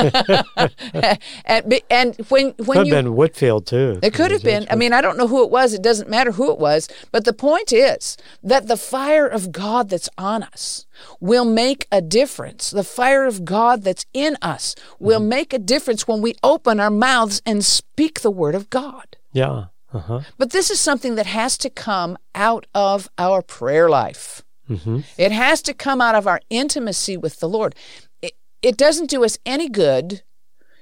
And, 1.46 1.82
and 1.90 2.16
when 2.30 2.50
when 2.58 2.78
could 2.78 2.88
you, 2.88 2.94
have 2.94 3.04
been 3.06 3.16
Whitefield 3.16 3.66
too. 3.66 4.00
It 4.02 4.14
could 4.14 4.32
have 4.32 4.44
been. 4.44 4.68
I 4.70 4.76
mean, 4.76 4.94
I 4.94 5.02
don't 5.02 5.18
know 5.18 5.28
who 5.28 5.44
it 5.44 5.50
was. 5.50 5.74
It 5.74 5.82
doesn't 5.82 6.10
matter 6.10 6.32
who 6.32 6.52
it 6.52 6.60
was. 6.60 6.90
But 7.12 7.26
the 7.26 7.34
point 7.34 7.72
is 7.72 8.18
that 8.44 8.68
the 8.68 8.78
fire 8.78 9.28
of 9.28 9.52
God 9.52 9.90
that's 9.90 10.10
on 10.18 10.44
us 10.44 10.86
will 11.20 11.46
make 11.46 11.88
a 11.92 12.02
difference. 12.02 12.72
The 12.72 12.84
fire 12.84 13.26
of 13.26 13.46
God 13.46 13.84
that's 13.84 14.06
in 14.14 14.38
us 14.42 14.76
will 15.00 15.20
mm-hmm. 15.20 15.30
make 15.30 15.54
a 15.54 15.60
difference 15.60 16.08
when 16.08 16.22
we 16.22 16.36
open 16.44 16.80
our 16.80 16.92
mouths 16.92 17.42
and 17.46 17.64
speak 17.64 18.22
the 18.22 18.32
word 18.32 18.56
of 18.56 18.70
God. 18.70 19.18
Yeah. 19.32 19.66
Uh-huh. 19.94 20.22
But 20.38 20.52
this 20.52 20.70
is 20.70 20.80
something 20.80 21.16
that 21.16 21.26
has 21.26 21.58
to 21.60 21.70
come 21.70 22.18
out 22.36 22.68
of 22.74 23.10
our 23.18 23.42
prayer 23.42 23.90
life. 23.90 24.44
Mm-hmm. 24.70 25.00
It 25.18 25.32
has 25.32 25.62
to 25.64 25.74
come 25.74 26.02
out 26.02 26.16
of 26.16 26.28
our 26.28 26.42
intimacy 26.50 27.16
with 27.16 27.40
the 27.40 27.48
Lord. 27.48 27.74
It, 28.22 28.34
it 28.62 28.78
doesn't 28.78 29.10
do 29.10 29.24
us 29.24 29.38
any 29.46 29.70
good 29.70 30.24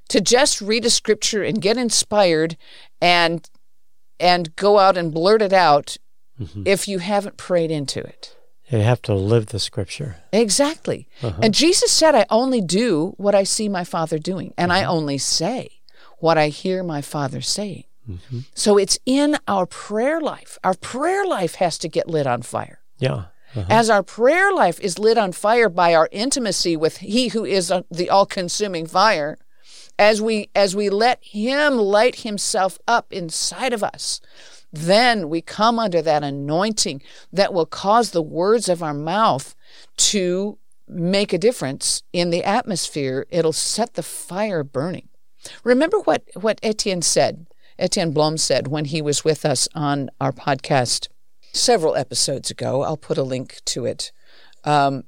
to 0.10 0.22
just 0.22 0.62
read 0.62 0.86
a 0.86 0.90
scripture 0.90 1.44
and 1.44 1.62
get 1.62 1.78
inspired 1.78 2.58
and 3.02 3.48
and 4.20 4.56
go 4.56 4.80
out 4.80 4.98
and 4.98 5.14
blurt 5.14 5.42
it 5.42 5.52
out 5.52 5.98
mm-hmm. 6.40 6.64
if 6.66 6.88
you 6.88 7.00
haven't 7.00 7.38
prayed 7.38 7.70
into 7.70 8.00
it. 8.00 8.36
You 8.70 8.80
have 8.80 9.02
to 9.04 9.14
live 9.14 9.48
the 9.48 9.60
scripture. 9.60 10.18
Exactly. 10.32 11.08
Uh-huh. 11.22 11.40
And 11.44 11.54
Jesus 11.54 11.92
said, 11.92 12.16
I 12.16 12.26
only 12.30 12.62
do 12.62 13.14
what 13.18 13.36
I 13.36 13.44
see 13.44 13.70
my 13.70 13.84
Father 13.84 14.18
doing, 14.18 14.54
and 14.58 14.72
I 14.72 14.82
mm-hmm. 14.82 14.92
only 14.92 15.18
say 15.18 15.82
what 16.20 16.38
I 16.38 16.48
hear 16.48 16.82
my 16.82 17.02
Father 17.02 17.42
saying. 17.42 17.84
Mm-hmm. 18.10 18.40
So 18.54 18.78
it's 18.78 19.00
in 19.06 19.38
our 19.48 19.66
prayer 19.66 20.22
life. 20.22 20.58
Our 20.64 20.76
prayer 20.76 21.26
life 21.26 21.56
has 21.56 21.78
to 21.80 21.88
get 21.88 22.08
lit 22.08 22.28
on 22.28 22.42
fire. 22.42 22.80
Yeah. 23.00 23.26
Uh-huh. 23.56 23.66
As 23.70 23.90
our 23.90 24.04
prayer 24.04 24.52
life 24.52 24.80
is 24.82 25.00
lit 25.00 25.18
on 25.18 25.32
fire 25.32 25.70
by 25.70 25.96
our 25.96 26.10
intimacy 26.12 26.76
with 26.76 26.98
He 26.98 27.30
who 27.30 27.46
is 27.46 27.72
the 27.90 28.10
all-consuming 28.10 28.88
fire, 28.88 29.38
as 29.98 30.22
we 30.22 30.50
as 30.54 30.76
we 30.76 30.90
let 30.90 31.24
Him 31.24 31.78
light 31.78 32.18
Himself 32.18 32.78
up 32.88 33.14
inside 33.14 33.72
of 33.72 33.82
us, 33.82 34.20
then 34.74 35.30
we 35.30 35.42
come 35.42 35.80
under 35.80 36.02
that 36.02 36.24
anointing 36.24 37.02
that 37.32 37.54
will 37.54 37.66
cause 37.66 38.12
the 38.12 38.22
words 38.22 38.68
of 38.68 38.84
our 38.84 38.94
mouth 38.94 39.56
to 39.98 40.58
make 40.88 41.32
a 41.32 41.38
difference 41.38 42.04
in 42.12 42.30
the 42.30 42.44
atmosphere. 42.44 43.26
It'll 43.30 43.54
set 43.54 43.94
the 43.94 44.04
fire 44.04 44.64
burning. 44.64 45.08
Remember 45.64 46.00
what, 46.00 46.24
what 46.34 46.60
Etienne 46.62 47.02
said 47.02 47.48
Etienne 47.78 48.12
Blom 48.12 48.38
said 48.38 48.68
when 48.68 48.86
he 48.86 49.02
was 49.02 49.24
with 49.24 49.46
us 49.46 49.68
on 49.76 50.10
our 50.22 50.32
podcast 50.32 51.10
several 51.54 51.96
episodes 51.96 52.50
ago. 52.50 52.84
I'll 52.84 52.98
put 52.98 53.18
a 53.18 53.24
link 53.24 53.62
to 53.66 53.86
it. 53.86 54.12
Um, 54.64 55.04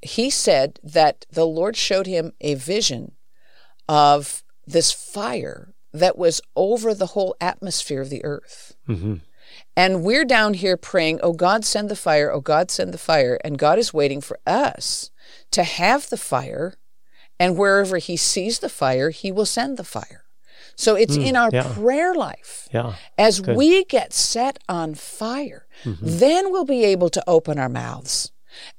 he 0.00 0.30
said 0.30 0.80
that 0.82 1.26
the 1.30 1.46
Lord 1.46 1.76
showed 1.76 2.06
him 2.06 2.32
a 2.40 2.54
vision 2.54 3.12
of 3.88 4.42
this 4.66 4.92
fire 4.92 5.74
that 5.92 6.16
was 6.16 6.40
over 6.56 6.94
the 6.94 7.06
whole 7.06 7.36
atmosphere 7.40 8.00
of 8.00 8.10
the 8.10 8.24
earth. 8.24 8.74
Mm-hmm. 8.88 9.16
And 9.76 10.02
we're 10.02 10.24
down 10.24 10.54
here 10.54 10.76
praying, 10.76 11.20
Oh 11.22 11.32
God, 11.32 11.64
send 11.64 11.88
the 11.88 11.96
fire, 11.96 12.30
oh 12.32 12.40
God, 12.40 12.70
send 12.70 12.92
the 12.92 12.98
fire. 12.98 13.38
And 13.44 13.58
God 13.58 13.78
is 13.78 13.94
waiting 13.94 14.20
for 14.20 14.38
us 14.46 15.10
to 15.50 15.62
have 15.62 16.08
the 16.08 16.16
fire. 16.16 16.74
And 17.38 17.56
wherever 17.56 17.98
He 17.98 18.16
sees 18.16 18.58
the 18.58 18.68
fire, 18.68 19.10
He 19.10 19.30
will 19.30 19.46
send 19.46 19.76
the 19.76 19.84
fire. 19.84 20.21
So 20.82 20.96
it's 20.96 21.16
mm, 21.16 21.28
in 21.28 21.36
our 21.36 21.50
yeah. 21.52 21.72
prayer 21.74 22.12
life. 22.12 22.68
Yeah. 22.72 22.94
As 23.16 23.40
Good. 23.40 23.56
we 23.56 23.84
get 23.84 24.12
set 24.12 24.58
on 24.68 24.94
fire, 24.94 25.66
mm-hmm. 25.84 26.04
then 26.04 26.50
we'll 26.50 26.64
be 26.64 26.84
able 26.84 27.08
to 27.10 27.22
open 27.28 27.56
our 27.56 27.68
mouths 27.68 28.32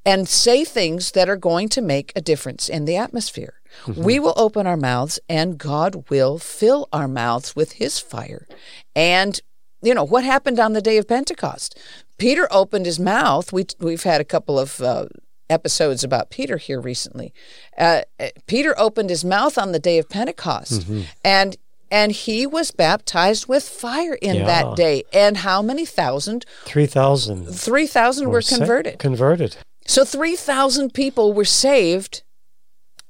and 0.05 0.27
say 0.27 0.65
things 0.65 1.11
that 1.13 1.29
are 1.29 1.37
going 1.37 1.69
to 1.69 1.81
make 1.81 2.11
a 2.13 2.21
difference 2.21 2.67
in 2.67 2.83
the 2.83 2.97
atmosphere. 2.97 3.61
Mm-hmm. 3.85 4.03
We 4.03 4.19
will 4.19 4.33
open 4.35 4.67
our 4.67 4.75
mouths 4.75 5.17
and 5.29 5.57
God 5.57 6.09
will 6.09 6.37
fill 6.39 6.89
our 6.91 7.07
mouths 7.07 7.55
with 7.55 7.73
his 7.73 7.99
fire. 7.99 8.47
And 8.93 9.39
you 9.81 9.93
know 9.93 10.03
what 10.03 10.25
happened 10.25 10.59
on 10.59 10.73
the 10.73 10.81
day 10.81 10.97
of 10.97 11.07
Pentecost? 11.07 11.79
Peter 12.17 12.49
opened 12.51 12.85
his 12.85 12.99
mouth. 12.99 13.53
We 13.53 13.65
we've 13.79 14.03
had 14.03 14.19
a 14.19 14.25
couple 14.25 14.59
of 14.59 14.81
uh, 14.81 15.07
episodes 15.49 16.03
about 16.03 16.29
Peter 16.29 16.57
here 16.57 16.79
recently. 16.79 17.33
Uh, 17.77 18.01
Peter 18.47 18.73
opened 18.77 19.09
his 19.09 19.25
mouth 19.25 19.57
on 19.57 19.71
the 19.71 19.79
day 19.79 19.97
of 19.99 20.09
Pentecost, 20.09 20.81
mm-hmm. 20.81 21.01
and 21.23 21.57
and 21.93 22.11
he 22.11 22.47
was 22.47 22.71
baptized 22.71 23.47
with 23.47 23.63
fire 23.63 24.15
in 24.15 24.37
yeah. 24.37 24.45
that 24.45 24.75
day. 24.75 25.03
And 25.13 25.37
how 25.37 25.61
many 25.61 25.85
thousand? 25.85 26.43
3,000. 26.65 27.45
3,000 27.45 28.29
were 28.29 28.41
converted. 28.41 28.97
converted. 28.97 29.57
So 29.85 30.03
3,000 30.03 30.91
people 30.91 31.33
were 31.33 31.45
saved 31.45 32.23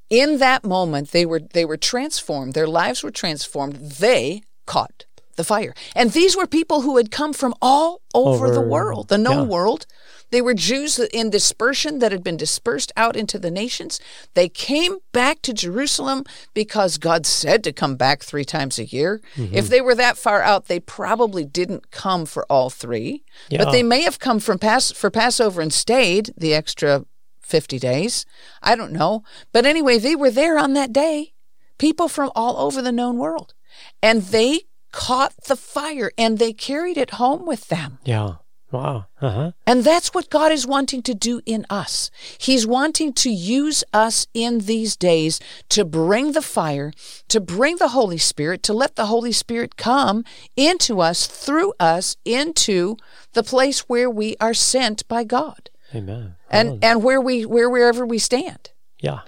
in 0.10 0.40
that 0.40 0.66
moment. 0.66 1.12
They 1.12 1.26
were 1.26 1.40
they 1.40 1.64
were 1.64 1.78
transformed. 1.78 2.56
Their 2.56 2.68
lives 2.68 3.04
were 3.04 3.12
transformed. 3.12 3.76
They 3.76 4.44
caught 4.66 5.06
the 5.38 5.46
fire. 5.46 5.74
And 5.96 6.12
these 6.12 6.36
were 6.36 6.46
people 6.46 6.82
who 6.82 6.98
had 6.98 7.10
come 7.10 7.32
from 7.32 7.54
all 7.62 8.02
over, 8.14 8.48
over 8.48 8.54
the 8.54 8.62
world, 8.62 9.08
the 9.08 9.18
known 9.18 9.48
yeah. 9.48 9.56
world, 9.56 9.86
they 10.34 10.42
were 10.42 10.56
Jews 10.56 10.98
in 10.98 11.30
dispersion 11.30 12.00
that 12.00 12.12
had 12.12 12.24
been 12.24 12.38
dispersed 12.38 12.92
out 12.98 13.16
into 13.16 13.38
the 13.38 13.52
nations. 13.52 14.00
They 14.34 14.50
came 14.50 14.98
back 15.12 15.44
to 15.44 15.54
Jerusalem 15.54 16.24
because 16.56 16.98
God 16.98 17.28
said 17.28 17.64
to 17.64 17.72
come 17.72 17.98
back 17.98 18.24
three 18.24 18.44
times 18.44 18.80
a 18.80 18.86
year. 18.86 19.22
Mm-hmm. 19.36 19.54
If 19.54 19.70
they 19.70 19.80
were 19.80 19.94
that 19.94 20.18
far 20.18 20.42
out, 20.42 20.66
they 20.66 20.80
probably 20.80 21.46
didn't 21.46 21.92
come 21.92 22.26
for 22.26 22.48
all 22.50 22.72
three, 22.72 23.24
yeah. 23.50 23.64
but 23.64 23.72
they 23.72 23.84
may 23.84 24.02
have 24.02 24.18
come 24.18 24.40
from 24.40 24.58
Pass- 24.58 24.92
for 24.92 25.12
Passover 25.12 25.62
and 25.62 25.72
stayed 25.72 26.32
the 26.36 26.56
extra 26.56 27.06
50 27.42 27.78
days. 27.78 28.26
I 28.64 28.76
don't 28.76 28.92
know. 28.92 29.24
But 29.52 29.68
anyway, 29.68 30.00
they 30.00 30.16
were 30.16 30.32
there 30.32 30.58
on 30.58 30.74
that 30.74 30.92
day, 30.92 31.34
people 31.78 32.08
from 32.08 32.32
all 32.36 32.58
over 32.58 32.82
the 32.82 32.92
known 32.92 33.18
world. 33.18 33.54
And 34.02 34.24
they 34.24 34.62
caught 34.92 35.36
the 35.46 35.56
fire 35.56 36.12
and 36.18 36.40
they 36.40 36.54
carried 36.54 36.98
it 36.98 37.12
home 37.12 37.46
with 37.46 37.68
them. 37.68 38.00
Yeah. 38.04 38.38
Wow. 38.74 39.06
Uh-huh. 39.22 39.52
And 39.68 39.84
that's 39.84 40.16
what 40.16 40.32
God 40.32 40.52
is 40.52 40.66
wanting 40.66 41.04
to 41.04 41.14
do 41.14 41.42
in 41.46 41.64
us. 41.70 42.10
He's 42.40 42.66
wanting 42.66 43.14
to 43.14 43.30
use 43.30 43.84
us 43.94 44.26
in 44.34 44.62
these 44.62 44.96
days 44.96 45.40
to 45.70 45.86
bring 45.86 46.32
the 46.32 46.42
fire, 46.42 46.92
to 47.28 47.40
bring 47.40 47.78
the 47.78 47.90
Holy 47.90 48.18
Spirit, 48.18 48.64
to 48.64 48.74
let 48.74 48.96
the 48.96 49.06
Holy 49.06 49.32
Spirit 49.32 49.78
come 49.78 50.26
into 50.58 51.02
us, 51.02 51.28
through 51.28 51.74
us, 51.80 52.18
into 52.26 52.98
the 53.34 53.44
place 53.44 53.82
where 53.82 54.10
we 54.10 54.36
are 54.42 54.56
sent 54.56 55.08
by 55.08 55.24
God. 55.24 55.70
Amen. 55.94 56.34
And 56.50 56.84
and 56.84 57.04
where 57.04 57.22
we 57.22 57.46
where 57.46 57.70
wherever 57.70 58.06
we 58.06 58.18
stand. 58.18 58.72
yeah. 59.00 59.20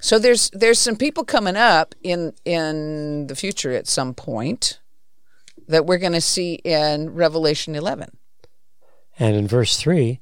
So 0.00 0.18
there's 0.18 0.50
there's 0.54 0.78
some 0.78 0.96
people 0.96 1.24
coming 1.24 1.56
up 1.56 1.94
in 2.02 2.32
in 2.46 3.26
the 3.26 3.36
future 3.36 3.72
at 3.72 3.86
some 3.86 4.14
point 4.14 4.80
that 5.68 5.84
we're 5.86 5.98
going 5.98 6.12
to 6.12 6.20
see 6.20 6.54
in 6.64 7.14
Revelation 7.14 7.74
11. 7.74 8.16
And 9.18 9.36
in 9.36 9.46
verse 9.46 9.76
3, 9.76 10.20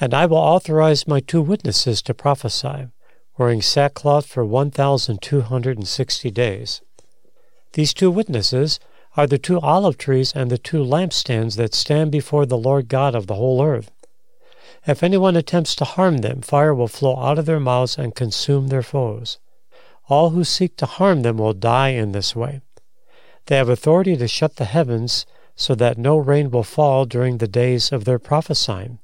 And 0.00 0.12
I 0.12 0.26
will 0.26 0.38
authorize 0.38 1.06
my 1.06 1.20
two 1.20 1.42
witnesses 1.42 2.02
to 2.02 2.14
prophesy, 2.14 2.88
wearing 3.38 3.62
sackcloth 3.62 4.26
for 4.26 4.44
1,260 4.44 6.30
days. 6.30 6.82
These 7.72 7.94
two 7.94 8.10
witnesses 8.10 8.80
are 9.16 9.26
the 9.26 9.38
two 9.38 9.60
olive 9.60 9.98
trees 9.98 10.32
and 10.34 10.50
the 10.50 10.58
two 10.58 10.82
lampstands 10.84 11.56
that 11.56 11.74
stand 11.74 12.10
before 12.10 12.46
the 12.46 12.58
Lord 12.58 12.88
God 12.88 13.14
of 13.14 13.26
the 13.26 13.34
whole 13.34 13.62
earth. 13.62 13.90
If 14.86 15.02
anyone 15.02 15.36
attempts 15.36 15.74
to 15.76 15.84
harm 15.84 16.18
them, 16.18 16.42
fire 16.42 16.74
will 16.74 16.88
flow 16.88 17.16
out 17.16 17.38
of 17.38 17.46
their 17.46 17.60
mouths 17.60 17.96
and 17.96 18.14
consume 18.14 18.68
their 18.68 18.82
foes. 18.82 19.38
All 20.08 20.30
who 20.30 20.44
seek 20.44 20.76
to 20.76 20.86
harm 20.86 21.22
them 21.22 21.38
will 21.38 21.54
die 21.54 21.90
in 21.90 22.12
this 22.12 22.36
way. 22.36 22.60
They 23.46 23.56
have 23.56 23.68
authority 23.68 24.16
to 24.16 24.28
shut 24.28 24.56
the 24.56 24.66
heavens 24.66 25.26
so 25.56 25.74
that 25.74 25.98
no 25.98 26.16
rain 26.16 26.50
will 26.50 26.62
fall 26.64 27.04
during 27.04 27.38
the 27.38 27.48
days 27.48 27.92
of 27.92 28.04
their 28.04 28.18
prophesying. 28.18 28.98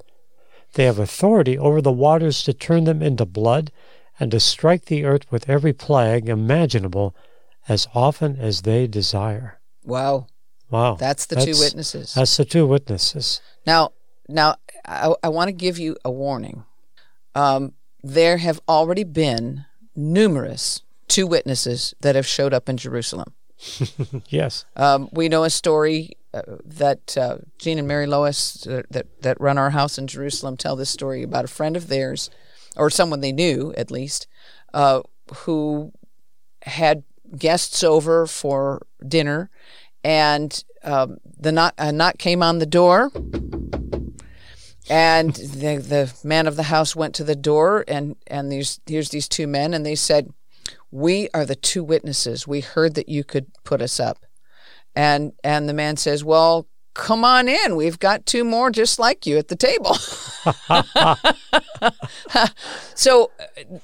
They 0.75 0.85
have 0.85 0.99
authority 0.99 1.59
over 1.59 1.81
the 1.81 1.93
waters 1.93 2.43
to 2.45 2.53
turn 2.53 2.85
them 2.85 3.03
into 3.03 3.25
blood 3.27 3.71
and 4.19 4.31
to 4.31 4.41
strike 4.41 4.87
the 4.87 5.05
earth 5.05 5.31
with 5.31 5.49
every 5.49 5.73
plague 5.73 6.29
imaginable 6.29 7.15
as 7.69 7.87
often 7.95 8.37
as 8.39 8.63
they 8.63 8.87
desire. 8.87 9.61
Wow, 9.85 10.27
Wow. 10.71 10.95
that's 10.95 11.27
the 11.27 11.37
two 11.37 11.55
witnesses. 11.59 12.15
That's 12.15 12.37
the 12.37 12.45
two 12.45 12.67
witnesses. 12.67 13.41
Now, 13.67 13.93
now 14.29 14.57
I, 14.87 15.13
I 15.23 15.29
want 15.29 15.49
to 15.49 15.53
give 15.53 15.79
you 15.79 15.97
a 16.05 16.11
warning. 16.11 16.65
Um, 17.35 17.73
there 18.03 18.39
have 18.39 18.61
already 18.69 19.05
been 19.05 19.65
numerous 19.97 20.83
two 21.09 21.27
witnesses 21.27 21.95
that 22.01 22.15
have 22.15 22.27
showed 22.27 22.55
up 22.55 22.69
in 22.69 22.77
Jerusalem. 22.77 23.35
Yes. 24.29 24.65
Um, 24.77 25.09
we 25.13 25.29
know 25.29 25.45
a 25.45 25.51
story 25.51 26.11
that 26.33 27.17
uh, 27.17 27.39
Jean 27.59 27.79
and 27.79 27.89
Mary 27.89 28.07
Lois 28.07 28.67
uh, 28.67 28.83
that 28.91 29.07
that 29.23 29.41
run 29.41 29.59
our 29.59 29.71
house 29.71 29.99
in 29.99 30.07
Jerusalem 30.07 30.57
tell 30.57 30.77
this 30.77 30.91
story 30.91 31.23
about 31.23 31.45
a 31.45 31.49
friend 31.49 31.77
of 31.77 31.89
theirs, 31.89 32.31
or 32.77 32.91
someone 32.91 33.21
they 33.21 33.33
knew 33.33 33.75
at 33.77 33.91
least, 33.91 34.27
uh, 34.73 35.03
who 35.35 35.93
had 36.63 37.03
guests 37.37 37.83
over 37.83 38.27
for 38.27 38.87
dinner, 39.07 39.51
and 40.05 40.65
um, 40.85 41.19
the 41.25 41.53
knock 41.53 41.75
a 41.79 41.93
knock 41.93 42.19
came 42.19 42.43
on 42.43 42.59
the 42.59 42.67
door, 42.67 43.11
and 44.89 45.35
the 45.35 45.77
the 45.79 46.15
man 46.23 46.47
of 46.47 46.57
the 46.57 46.65
house 46.65 46.95
went 46.95 47.15
to 47.17 47.25
the 47.25 47.37
door, 47.37 47.85
and 47.89 48.17
and 48.29 48.53
these 48.53 48.81
here's 48.87 49.11
these 49.11 49.29
two 49.29 49.47
men, 49.47 49.75
and 49.75 49.85
they 49.85 49.97
said, 49.97 50.31
"We 50.93 51.29
are 51.35 51.45
the 51.45 51.57
two 51.57 51.83
witnesses. 51.83 52.47
We 52.47 52.61
heard 52.61 52.95
that 52.95 53.09
you 53.09 53.25
could 53.25 53.47
put 53.65 53.83
us 53.83 53.99
up." 53.99 54.25
And 54.95 55.33
and 55.45 55.69
the 55.69 55.75
man 55.75 55.97
says, 55.97 56.25
"Well, 56.25 56.67
come 56.95 57.25
on 57.25 57.49
in. 57.49 57.77
We've 57.77 57.99
got 57.99 58.27
two 58.27 58.45
more 58.45 58.71
just 58.71 58.99
like 58.99 59.27
you 59.27 59.39
at 59.39 59.49
the 59.49 59.57
table." 59.57 59.95
so, 62.95 63.31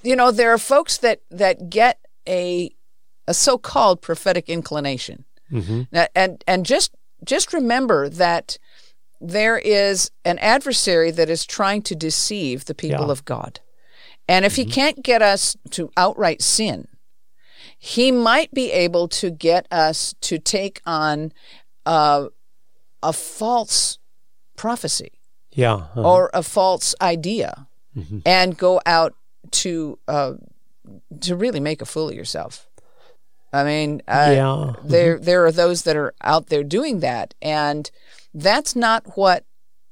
you 0.02 0.16
know, 0.16 0.30
there 0.30 0.52
are 0.52 0.58
folks 0.58 0.98
that 0.98 1.20
that 1.30 1.70
get 1.70 2.00
a 2.28 2.70
a 3.28 3.34
so-called 3.34 4.02
prophetic 4.02 4.48
inclination. 4.48 5.24
Mm-hmm. 5.50 5.82
Now, 5.92 6.06
and 6.14 6.42
and 6.46 6.66
just 6.66 6.94
just 7.24 7.52
remember 7.52 8.08
that 8.08 8.58
there 9.20 9.58
is 9.58 10.10
an 10.24 10.38
adversary 10.38 11.10
that 11.10 11.30
is 11.30 11.46
trying 11.46 11.82
to 11.82 11.94
deceive 11.94 12.66
the 12.66 12.74
people 12.74 13.06
Yeah. 13.06 13.12
of 13.12 13.24
God. 13.24 13.60
And 14.28 14.44
if 14.44 14.56
he 14.56 14.62
mm-hmm. 14.62 14.72
can't 14.72 15.02
get 15.02 15.22
us 15.22 15.56
to 15.70 15.90
outright 15.96 16.42
sin, 16.42 16.88
he 17.94 18.10
might 18.10 18.52
be 18.52 18.72
able 18.72 19.06
to 19.08 19.30
get 19.30 19.66
us 19.70 20.14
to 20.20 20.38
take 20.38 20.80
on 20.84 21.32
uh, 21.84 22.26
a 23.02 23.12
false 23.12 23.98
prophecy 24.56 25.12
Yeah. 25.52 25.74
uh-huh. 25.74 26.02
or 26.02 26.30
a 26.34 26.42
false 26.42 26.94
idea 27.00 27.66
and 28.26 28.58
go 28.58 28.80
out 28.84 29.14
to 29.62 29.98
uh, 30.06 30.34
to 31.20 31.34
really 31.36 31.60
make 31.60 31.80
a 31.80 31.86
fool 31.86 32.08
of 32.10 32.14
yourself. 32.14 32.68
I 33.52 33.64
mean, 33.64 34.02
uh, 34.08 34.32
Yeah. 34.34 34.72
there 34.84 35.18
there 35.18 35.46
are 35.46 35.52
those 35.52 35.82
that 35.84 35.96
are 35.96 36.12
out 36.20 36.48
there 36.48 36.64
doing 36.64 37.00
that, 37.00 37.32
and 37.40 37.90
that's 38.34 38.76
not 38.76 39.16
what 39.16 39.44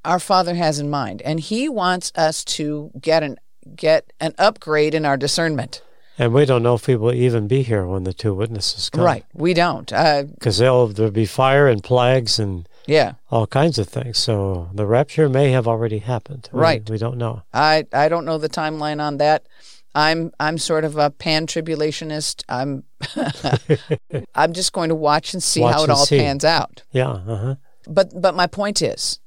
our 0.04 0.18
Father 0.20 0.54
has 0.54 0.78
in 0.78 0.90
mind. 0.90 1.22
And 1.22 1.40
He 1.40 1.68
wants 1.68 2.12
us 2.14 2.44
to 2.56 2.90
get 3.00 3.22
an 3.22 3.38
get 3.74 4.12
an 4.20 4.34
upgrade 4.38 4.94
in 4.94 5.06
our 5.06 5.16
discernment. 5.16 5.80
And 6.18 6.32
we 6.32 6.44
don't 6.44 6.62
know 6.62 6.74
if 6.74 6.86
we 6.86 6.94
will 6.96 7.12
even 7.14 7.48
be 7.48 7.62
here 7.62 7.86
when 7.86 8.04
the 8.04 8.12
two 8.12 8.34
witnesses 8.34 8.88
come. 8.90 9.02
Right? 9.04 9.24
We 9.32 9.52
don't. 9.54 9.92
Uh, 9.92 10.22
Because 10.24 10.58
there'll, 10.58 10.86
there'll 10.88 11.10
be 11.10 11.26
fire 11.26 11.66
and 11.66 11.82
plagues 11.82 12.38
and 12.38 12.68
yeah. 12.86 13.14
all 13.30 13.46
kinds 13.48 13.78
of 13.78 13.88
things. 13.88 14.18
So 14.18 14.68
the 14.72 14.86
rapture 14.86 15.28
may 15.28 15.50
have 15.50 15.66
already 15.66 15.98
happened. 15.98 16.48
We- 16.52 16.60
Right. 16.60 16.88
We 16.90 16.98
don't 16.98 17.18
know. 17.18 17.42
I 17.52 17.86
I 17.92 18.08
don't 18.08 18.24
know 18.24 18.38
the 18.38 18.48
timeline 18.48 19.00
on 19.00 19.18
that. 19.18 19.46
I'm 19.96 20.30
I'm 20.40 20.58
sort 20.58 20.84
of 20.84 20.96
a 20.96 21.10
pan 21.10 21.46
tribulationist. 21.46 22.42
I'm 22.48 22.84
I'm 24.34 24.52
just 24.52 24.72
going 24.72 24.88
to 24.88 24.94
watch 24.94 25.34
and 25.34 25.42
see 25.42 25.60
Watch 25.60 25.74
how 25.74 25.84
it 25.84 25.90
all 25.90 26.06
see. 26.06 26.18
pans 26.18 26.44
out. 26.44 26.82
Yeah. 26.92 27.10
Uh-huh. 27.10 27.54
But 27.86 28.20
but 28.20 28.34
my 28.34 28.46
point 28.46 28.82
is, 28.82 29.18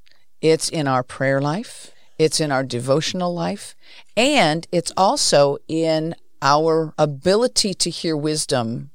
it's 0.41 0.69
in 0.69 0.87
our 0.87 1.03
prayer 1.03 1.39
life, 1.41 1.91
it's 2.17 2.39
in 2.39 2.51
our 2.51 2.63
devotional 2.63 3.33
life, 3.33 3.75
and 4.15 4.67
it's 4.71 4.91
also 4.97 5.57
in 5.67 6.15
our 6.41 6.93
ability 6.97 7.73
to 7.73 7.89
hear 7.89 8.15
wisdom 8.15 8.91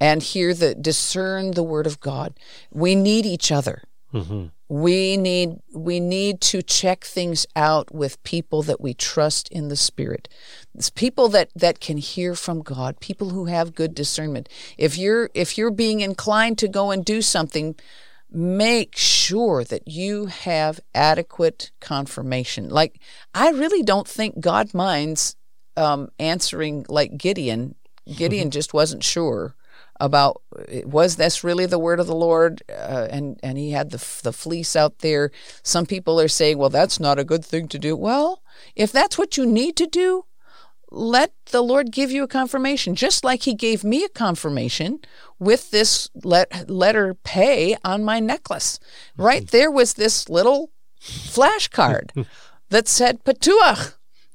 and 0.00 0.22
hear 0.22 0.54
the 0.54 0.74
discern 0.74 1.52
the 1.52 1.62
word 1.62 1.86
of 1.86 2.00
God. 2.00 2.34
We 2.70 2.94
need 2.94 3.26
each 3.26 3.50
other. 3.50 3.82
Mm-hmm. 4.12 4.46
We 4.70 5.16
need 5.16 5.60
we 5.74 5.98
need 5.98 6.40
to 6.42 6.62
check 6.62 7.04
things 7.04 7.46
out 7.56 7.92
with 7.92 8.22
people 8.22 8.62
that 8.62 8.80
we 8.80 8.94
trust 8.94 9.48
in 9.48 9.68
the 9.68 9.76
spirit. 9.76 10.28
It's 10.74 10.90
people 10.90 11.28
that 11.28 11.50
that 11.56 11.80
can 11.80 11.96
hear 11.96 12.34
from 12.34 12.62
God, 12.62 13.00
people 13.00 13.30
who 13.30 13.46
have 13.46 13.74
good 13.74 13.94
discernment. 13.94 14.48
If 14.76 14.98
you're 14.98 15.30
if 15.34 15.56
you're 15.56 15.70
being 15.70 16.00
inclined 16.00 16.58
to 16.58 16.68
go 16.68 16.90
and 16.90 17.04
do 17.04 17.22
something, 17.22 17.76
make 18.30 18.94
sure 18.96 19.64
that 19.64 19.88
you 19.88 20.26
have 20.26 20.80
adequate 20.94 21.70
confirmation. 21.80 22.68
Like 22.68 23.00
I 23.34 23.50
really 23.50 23.82
don't 23.82 24.08
think 24.08 24.40
God 24.40 24.74
minds 24.74 25.34
um, 25.78 26.10
answering 26.18 26.84
like 26.88 27.16
Gideon. 27.16 27.74
Gideon 28.16 28.50
just 28.50 28.72
wasn't 28.72 29.04
sure 29.04 29.54
about 30.00 30.42
was 30.84 31.16
this 31.16 31.42
really 31.44 31.66
the 31.66 31.78
word 31.78 32.00
of 32.00 32.06
the 32.06 32.14
Lord, 32.14 32.62
uh, 32.68 33.08
and 33.10 33.38
and 33.42 33.58
he 33.58 33.72
had 33.72 33.90
the 33.90 34.04
the 34.22 34.32
fleece 34.32 34.76
out 34.76 35.00
there. 35.00 35.30
Some 35.62 35.86
people 35.86 36.20
are 36.20 36.28
saying, 36.28 36.58
well, 36.58 36.70
that's 36.70 37.00
not 37.00 37.18
a 37.18 37.24
good 37.24 37.44
thing 37.44 37.68
to 37.68 37.78
do. 37.78 37.96
Well, 37.96 38.42
if 38.76 38.92
that's 38.92 39.18
what 39.18 39.36
you 39.36 39.44
need 39.44 39.76
to 39.76 39.86
do, 39.86 40.24
let 40.90 41.32
the 41.46 41.62
Lord 41.62 41.90
give 41.92 42.10
you 42.10 42.22
a 42.22 42.28
confirmation, 42.28 42.94
just 42.94 43.24
like 43.24 43.42
He 43.42 43.54
gave 43.54 43.84
me 43.84 44.04
a 44.04 44.08
confirmation 44.08 45.00
with 45.38 45.70
this 45.70 46.10
let, 46.24 46.70
letter 46.70 47.14
pay 47.14 47.76
on 47.84 48.04
my 48.04 48.20
necklace. 48.20 48.78
Right 49.16 49.46
there 49.46 49.70
was 49.70 49.94
this 49.94 50.28
little 50.28 50.70
flashcard 51.00 52.26
that 52.70 52.88
said 52.88 53.24
Patuach, 53.24 53.94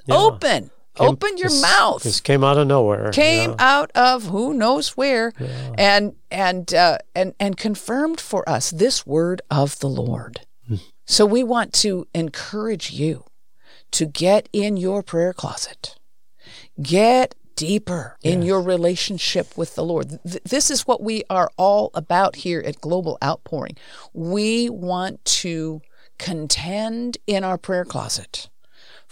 open, 0.10 0.72
open 1.00 1.38
your 1.38 1.50
This- 1.50 1.62
mouth 1.62 2.04
This 2.04 2.20
came 2.22 2.44
out 2.44 2.58
of 2.58 2.68
nowhere. 2.68 3.12
came 3.12 3.52
Yeah. 3.52 3.56
out 3.60 3.92
of 3.96 4.26
who 4.26 4.54
knows 4.54 4.90
where 4.98 5.34
and 5.78 6.16
and 6.32 6.74
uh, 6.74 6.98
and 7.16 7.34
and 7.40 7.58
confirmed 7.58 8.20
for 8.22 8.48
us 8.48 8.70
this 8.72 9.06
word 9.06 9.42
of 9.50 9.80
the 9.80 9.90
Lord. 9.90 10.42
So 11.06 11.26
we 11.26 11.44
want 11.44 11.74
to 11.82 12.08
encourage 12.16 12.92
you 12.92 13.26
to 13.92 14.06
get 14.06 14.48
in 14.54 14.78
your 14.78 15.04
prayer 15.04 15.34
closet. 15.34 15.96
Get 16.82 17.36
deeper 17.56 18.18
in 18.24 18.42
your 18.42 18.62
relationship 18.62 19.58
with 19.58 19.76
the 19.76 19.84
Lord. 19.84 20.20
Th- 20.28 20.42
this 20.44 20.72
is 20.72 20.88
what 20.88 21.02
we 21.04 21.24
are 21.30 21.52
all 21.58 21.92
about 21.94 22.38
here 22.38 22.64
at 22.66 22.80
Global 22.82 23.18
Outpouring. 23.24 23.76
We 24.14 24.70
want 24.70 25.24
to 25.44 25.82
contend 26.18 27.18
in 27.28 27.44
our 27.44 27.58
prayer 27.58 27.86
closet 27.86 28.50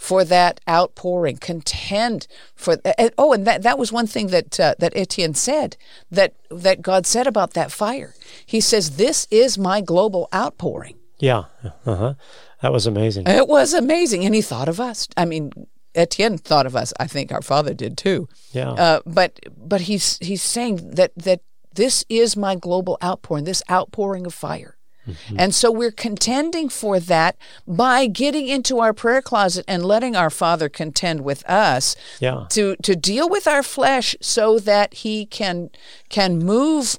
for 0.02 0.24
that 0.24 0.60
outpouring. 0.68 1.36
Contend 1.36 2.26
for. 2.56 2.76
Oh, 3.16 3.32
and 3.32 3.46
that, 3.46 3.62
that 3.62 3.78
was 3.78 3.92
one 3.92 4.08
thing 4.08 4.26
that 4.28 4.58
uh, 4.58 4.74
that 4.80 4.92
Etienne 4.96 5.34
said 5.34 5.76
that 6.10 6.34
that 6.50 6.82
God 6.82 7.06
said 7.06 7.28
about 7.28 7.54
that 7.54 7.70
fire. 7.70 8.12
He 8.44 8.60
says, 8.60 8.96
"This 8.96 9.28
is 9.30 9.56
my 9.56 9.80
global 9.80 10.28
outpouring." 10.34 10.96
Yeah, 11.20 11.44
uh 11.86 11.94
huh. 11.94 12.14
That 12.62 12.72
was 12.72 12.84
amazing. 12.84 13.28
It 13.28 13.46
was 13.46 13.74
amazing, 13.74 14.24
and 14.24 14.34
he 14.34 14.42
thought 14.42 14.68
of 14.68 14.80
us. 14.80 15.06
I 15.16 15.24
mean, 15.24 15.52
Etienne 15.94 16.36
thought 16.36 16.66
of 16.66 16.74
us. 16.74 16.92
I 16.98 17.06
think 17.06 17.30
our 17.30 17.42
father 17.42 17.72
did 17.72 17.96
too. 17.96 18.28
Yeah. 18.50 18.72
Uh, 18.72 19.00
but 19.06 19.38
but 19.56 19.82
he's 19.82 20.18
he's 20.18 20.42
saying 20.42 20.94
that 20.94 21.12
that 21.14 21.42
this 21.74 22.04
is 22.08 22.36
my 22.36 22.56
global 22.56 22.98
outpouring. 23.04 23.44
This 23.44 23.62
outpouring 23.70 24.26
of 24.26 24.34
fire. 24.34 24.76
Mm-hmm. 25.06 25.36
And 25.38 25.54
so 25.54 25.70
we're 25.70 25.90
contending 25.90 26.68
for 26.68 27.00
that 27.00 27.36
by 27.66 28.06
getting 28.06 28.48
into 28.48 28.78
our 28.78 28.92
prayer 28.92 29.22
closet 29.22 29.64
and 29.66 29.84
letting 29.84 30.14
our 30.14 30.30
Father 30.30 30.68
contend 30.68 31.22
with 31.22 31.48
us 31.48 31.96
yeah. 32.20 32.46
to 32.50 32.76
to 32.76 32.94
deal 32.94 33.28
with 33.28 33.46
our 33.46 33.62
flesh 33.62 34.14
so 34.20 34.58
that 34.58 34.94
he 34.94 35.26
can 35.26 35.70
can 36.08 36.38
move 36.38 36.98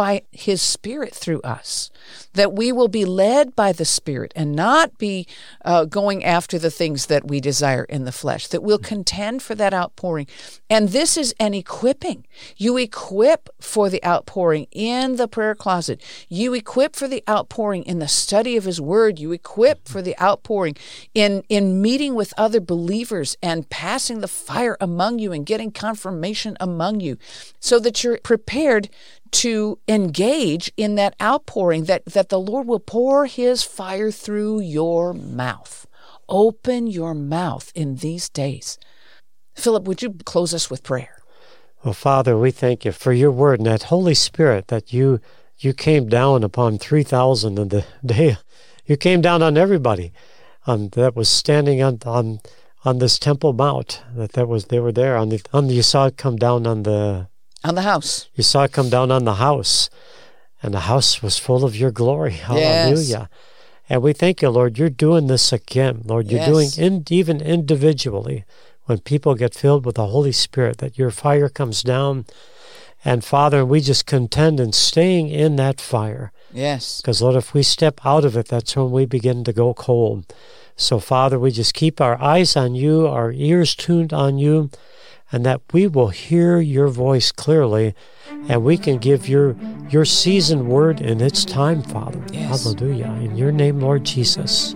by 0.00 0.22
his 0.32 0.62
spirit 0.62 1.14
through 1.14 1.42
us 1.42 1.90
that 2.34 2.52
we 2.52 2.70
will 2.72 2.88
be 2.88 3.04
led 3.04 3.56
by 3.56 3.72
the 3.72 3.84
Spirit 3.84 4.32
and 4.36 4.54
not 4.54 4.98
be 4.98 5.26
uh, 5.64 5.84
going 5.84 6.24
after 6.24 6.58
the 6.58 6.70
things 6.70 7.06
that 7.06 7.26
we 7.26 7.40
desire 7.40 7.84
in 7.84 8.04
the 8.04 8.12
flesh, 8.12 8.46
that 8.48 8.62
we'll 8.62 8.78
contend 8.78 9.42
for 9.42 9.54
that 9.54 9.74
outpouring. 9.74 10.26
And 10.68 10.90
this 10.90 11.16
is 11.16 11.34
an 11.40 11.54
equipping. 11.54 12.26
You 12.56 12.76
equip 12.76 13.48
for 13.60 13.88
the 13.88 14.04
outpouring 14.04 14.68
in 14.70 15.16
the 15.16 15.28
prayer 15.28 15.54
closet, 15.54 16.02
you 16.28 16.54
equip 16.54 16.94
for 16.94 17.08
the 17.08 17.24
outpouring 17.28 17.82
in 17.84 17.98
the 17.98 18.08
study 18.08 18.56
of 18.56 18.64
His 18.64 18.80
Word, 18.80 19.18
you 19.18 19.32
equip 19.32 19.88
for 19.88 20.00
the 20.00 20.20
outpouring 20.20 20.76
in, 21.14 21.42
in 21.48 21.82
meeting 21.82 22.14
with 22.14 22.32
other 22.36 22.60
believers 22.60 23.36
and 23.42 23.68
passing 23.70 24.20
the 24.20 24.28
fire 24.28 24.76
among 24.80 25.18
you 25.18 25.32
and 25.32 25.46
getting 25.46 25.72
confirmation 25.72 26.56
among 26.60 27.00
you 27.00 27.18
so 27.58 27.78
that 27.80 28.04
you're 28.04 28.18
prepared 28.18 28.88
to 29.32 29.78
engage 29.88 30.72
in 30.76 30.94
that 30.96 31.14
outpouring 31.20 31.84
that, 31.84 32.04
that 32.06 32.28
the 32.28 32.38
Lord 32.38 32.66
will 32.66 32.80
pour 32.80 33.26
his 33.26 33.62
fire 33.62 34.10
through 34.10 34.60
your 34.60 35.12
mouth. 35.12 35.86
Open 36.28 36.86
your 36.86 37.14
mouth 37.14 37.72
in 37.74 37.96
these 37.96 38.28
days. 38.28 38.78
Philip, 39.54 39.84
would 39.84 40.02
you 40.02 40.14
close 40.24 40.54
us 40.54 40.70
with 40.70 40.82
prayer? 40.82 41.16
Well, 41.84 41.94
Father, 41.94 42.36
we 42.36 42.50
thank 42.50 42.84
you 42.84 42.92
for 42.92 43.12
your 43.12 43.30
word 43.30 43.60
and 43.60 43.66
that 43.66 43.84
Holy 43.84 44.14
Spirit 44.14 44.68
that 44.68 44.92
you 44.92 45.20
you 45.58 45.74
came 45.74 46.08
down 46.08 46.42
upon 46.42 46.78
3,000 46.78 47.58
in 47.58 47.68
the 47.68 47.84
day. 48.04 48.38
You 48.86 48.96
came 48.96 49.20
down 49.20 49.42
on 49.42 49.58
everybody 49.58 50.12
um, 50.66 50.88
that 50.90 51.14
was 51.14 51.28
standing 51.28 51.82
on, 51.82 51.98
on 52.04 52.40
on 52.84 52.98
this 52.98 53.18
Temple 53.18 53.52
Mount. 53.52 54.02
That 54.14 54.32
that 54.32 54.48
was 54.48 54.66
they 54.66 54.80
were 54.80 54.92
there 54.92 55.16
on 55.16 55.28
the 55.28 55.40
on 55.52 55.68
the, 55.68 55.74
you 55.74 55.82
saw 55.82 56.06
it 56.06 56.16
come 56.16 56.36
down 56.36 56.66
on 56.66 56.82
the 56.82 57.28
on 57.64 57.74
the 57.74 57.82
house. 57.82 58.28
You 58.34 58.42
saw 58.42 58.64
it 58.64 58.72
come 58.72 58.90
down 58.90 59.10
on 59.10 59.24
the 59.24 59.34
house, 59.34 59.90
and 60.62 60.74
the 60.74 60.80
house 60.80 61.22
was 61.22 61.38
full 61.38 61.64
of 61.64 61.76
your 61.76 61.90
glory. 61.90 62.32
Hallelujah. 62.32 62.94
Yes. 62.96 63.28
And 63.88 64.02
we 64.02 64.12
thank 64.12 64.40
you, 64.40 64.50
Lord, 64.50 64.78
you're 64.78 64.88
doing 64.88 65.26
this 65.26 65.52
again, 65.52 66.02
Lord. 66.04 66.30
You're 66.30 66.40
yes. 66.40 66.76
doing 66.76 66.86
in, 66.86 67.04
even 67.10 67.40
individually 67.40 68.44
when 68.84 68.98
people 68.98 69.34
get 69.34 69.54
filled 69.54 69.84
with 69.84 69.96
the 69.96 70.06
Holy 70.06 70.32
Spirit, 70.32 70.78
that 70.78 70.96
your 70.96 71.10
fire 71.10 71.48
comes 71.48 71.82
down. 71.82 72.26
And 73.04 73.24
Father, 73.24 73.64
we 73.64 73.80
just 73.80 74.06
contend 74.06 74.60
in 74.60 74.72
staying 74.72 75.28
in 75.28 75.56
that 75.56 75.80
fire. 75.80 76.32
Yes. 76.52 77.00
Because, 77.00 77.22
Lord, 77.22 77.36
if 77.36 77.54
we 77.54 77.62
step 77.62 78.00
out 78.04 78.24
of 78.24 78.36
it, 78.36 78.48
that's 78.48 78.76
when 78.76 78.90
we 78.90 79.06
begin 79.06 79.42
to 79.44 79.52
go 79.52 79.74
cold. 79.74 80.32
So, 80.76 80.98
Father, 80.98 81.38
we 81.38 81.50
just 81.50 81.74
keep 81.74 82.00
our 82.00 82.20
eyes 82.20 82.56
on 82.56 82.74
you, 82.74 83.06
our 83.06 83.32
ears 83.32 83.74
tuned 83.74 84.12
on 84.12 84.38
you, 84.38 84.70
and 85.32 85.44
that 85.46 85.60
we 85.72 85.86
will 85.86 86.08
hear 86.08 86.60
your 86.60 86.88
voice 86.88 87.32
clearly 87.32 87.94
and 88.48 88.64
we 88.64 88.76
can 88.76 88.98
give 88.98 89.28
your 89.28 89.56
your 89.88 90.04
seasoned 90.04 90.68
word 90.68 91.00
in 91.00 91.20
its 91.20 91.44
time, 91.44 91.82
Father. 91.82 92.22
Yes. 92.32 92.64
Hallelujah. 92.64 93.06
In 93.20 93.36
your 93.36 93.52
name, 93.52 93.80
Lord 93.80 94.04
Jesus. 94.04 94.74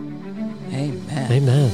Amen. 0.73 1.33
Amen. 1.33 1.71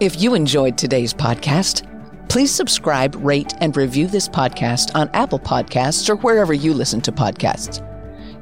If 0.00 0.20
you 0.20 0.34
enjoyed 0.34 0.76
today's 0.76 1.14
podcast, 1.14 1.88
please 2.28 2.50
subscribe, 2.50 3.14
rate, 3.24 3.54
and 3.60 3.76
review 3.76 4.06
this 4.06 4.28
podcast 4.28 4.94
on 4.94 5.08
Apple 5.14 5.38
Podcasts 5.38 6.08
or 6.08 6.16
wherever 6.16 6.52
you 6.52 6.74
listen 6.74 7.00
to 7.02 7.12
podcasts. 7.12 7.82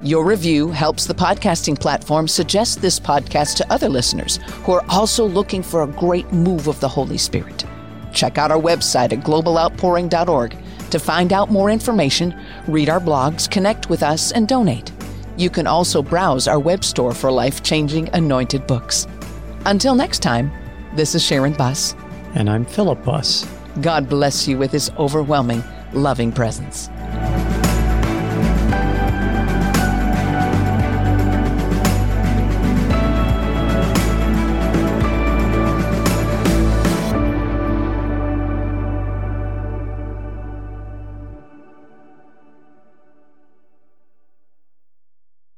Your 0.05 0.25
review 0.25 0.73
helps 0.73 1.07
the 1.07 1.15
podcasting 1.15 1.79
platform 1.79 2.27
suggest 2.27 2.83
this 2.83 2.99
podcast 2.99 3.55
to 3.59 3.73
other 3.73 3.89
listeners 3.89 4.41
who 4.65 4.73
are 4.73 4.85
also 4.89 5.25
looking 5.25 5.63
for 5.63 5.83
a 5.83 5.87
great 5.87 6.33
move 6.33 6.67
of 6.67 6.81
the 6.81 6.89
Holy 6.89 7.17
Spirit. 7.17 7.65
Check 8.13 8.37
out 8.37 8.51
our 8.51 8.61
website 8.61 9.13
at 9.13 9.21
globaloutpouring.org 9.21 10.57
to 10.91 10.99
find 10.99 11.33
out 11.33 11.53
more 11.53 11.71
information, 11.71 12.35
read 12.67 12.89
our 12.89 12.99
blogs, 12.99 13.49
connect 13.49 13.91
with 13.91 14.03
us, 14.03 14.33
and 14.33 14.49
donate. 14.49 14.91
You 15.37 15.49
can 15.49 15.69
also 15.69 16.03
browse 16.03 16.49
our 16.49 16.59
web 16.59 16.83
store 16.83 17.15
for 17.15 17.31
life 17.31 17.63
changing 17.63 18.09
anointed 18.09 18.67
books. 18.67 19.07
Until 19.67 19.95
next 19.95 20.19
time, 20.19 20.51
this 20.97 21.15
is 21.15 21.25
Sharon 21.25 21.53
Buss. 21.53 21.95
And 22.35 22.51
I'm 22.51 22.65
Philip 22.65 23.05
Buss. 23.05 23.47
God 23.81 24.09
bless 24.09 24.49
you 24.49 24.59
with 24.59 24.73
his 24.73 24.91
overwhelming, 24.99 25.63
loving 25.93 26.33
presence. 26.33 26.89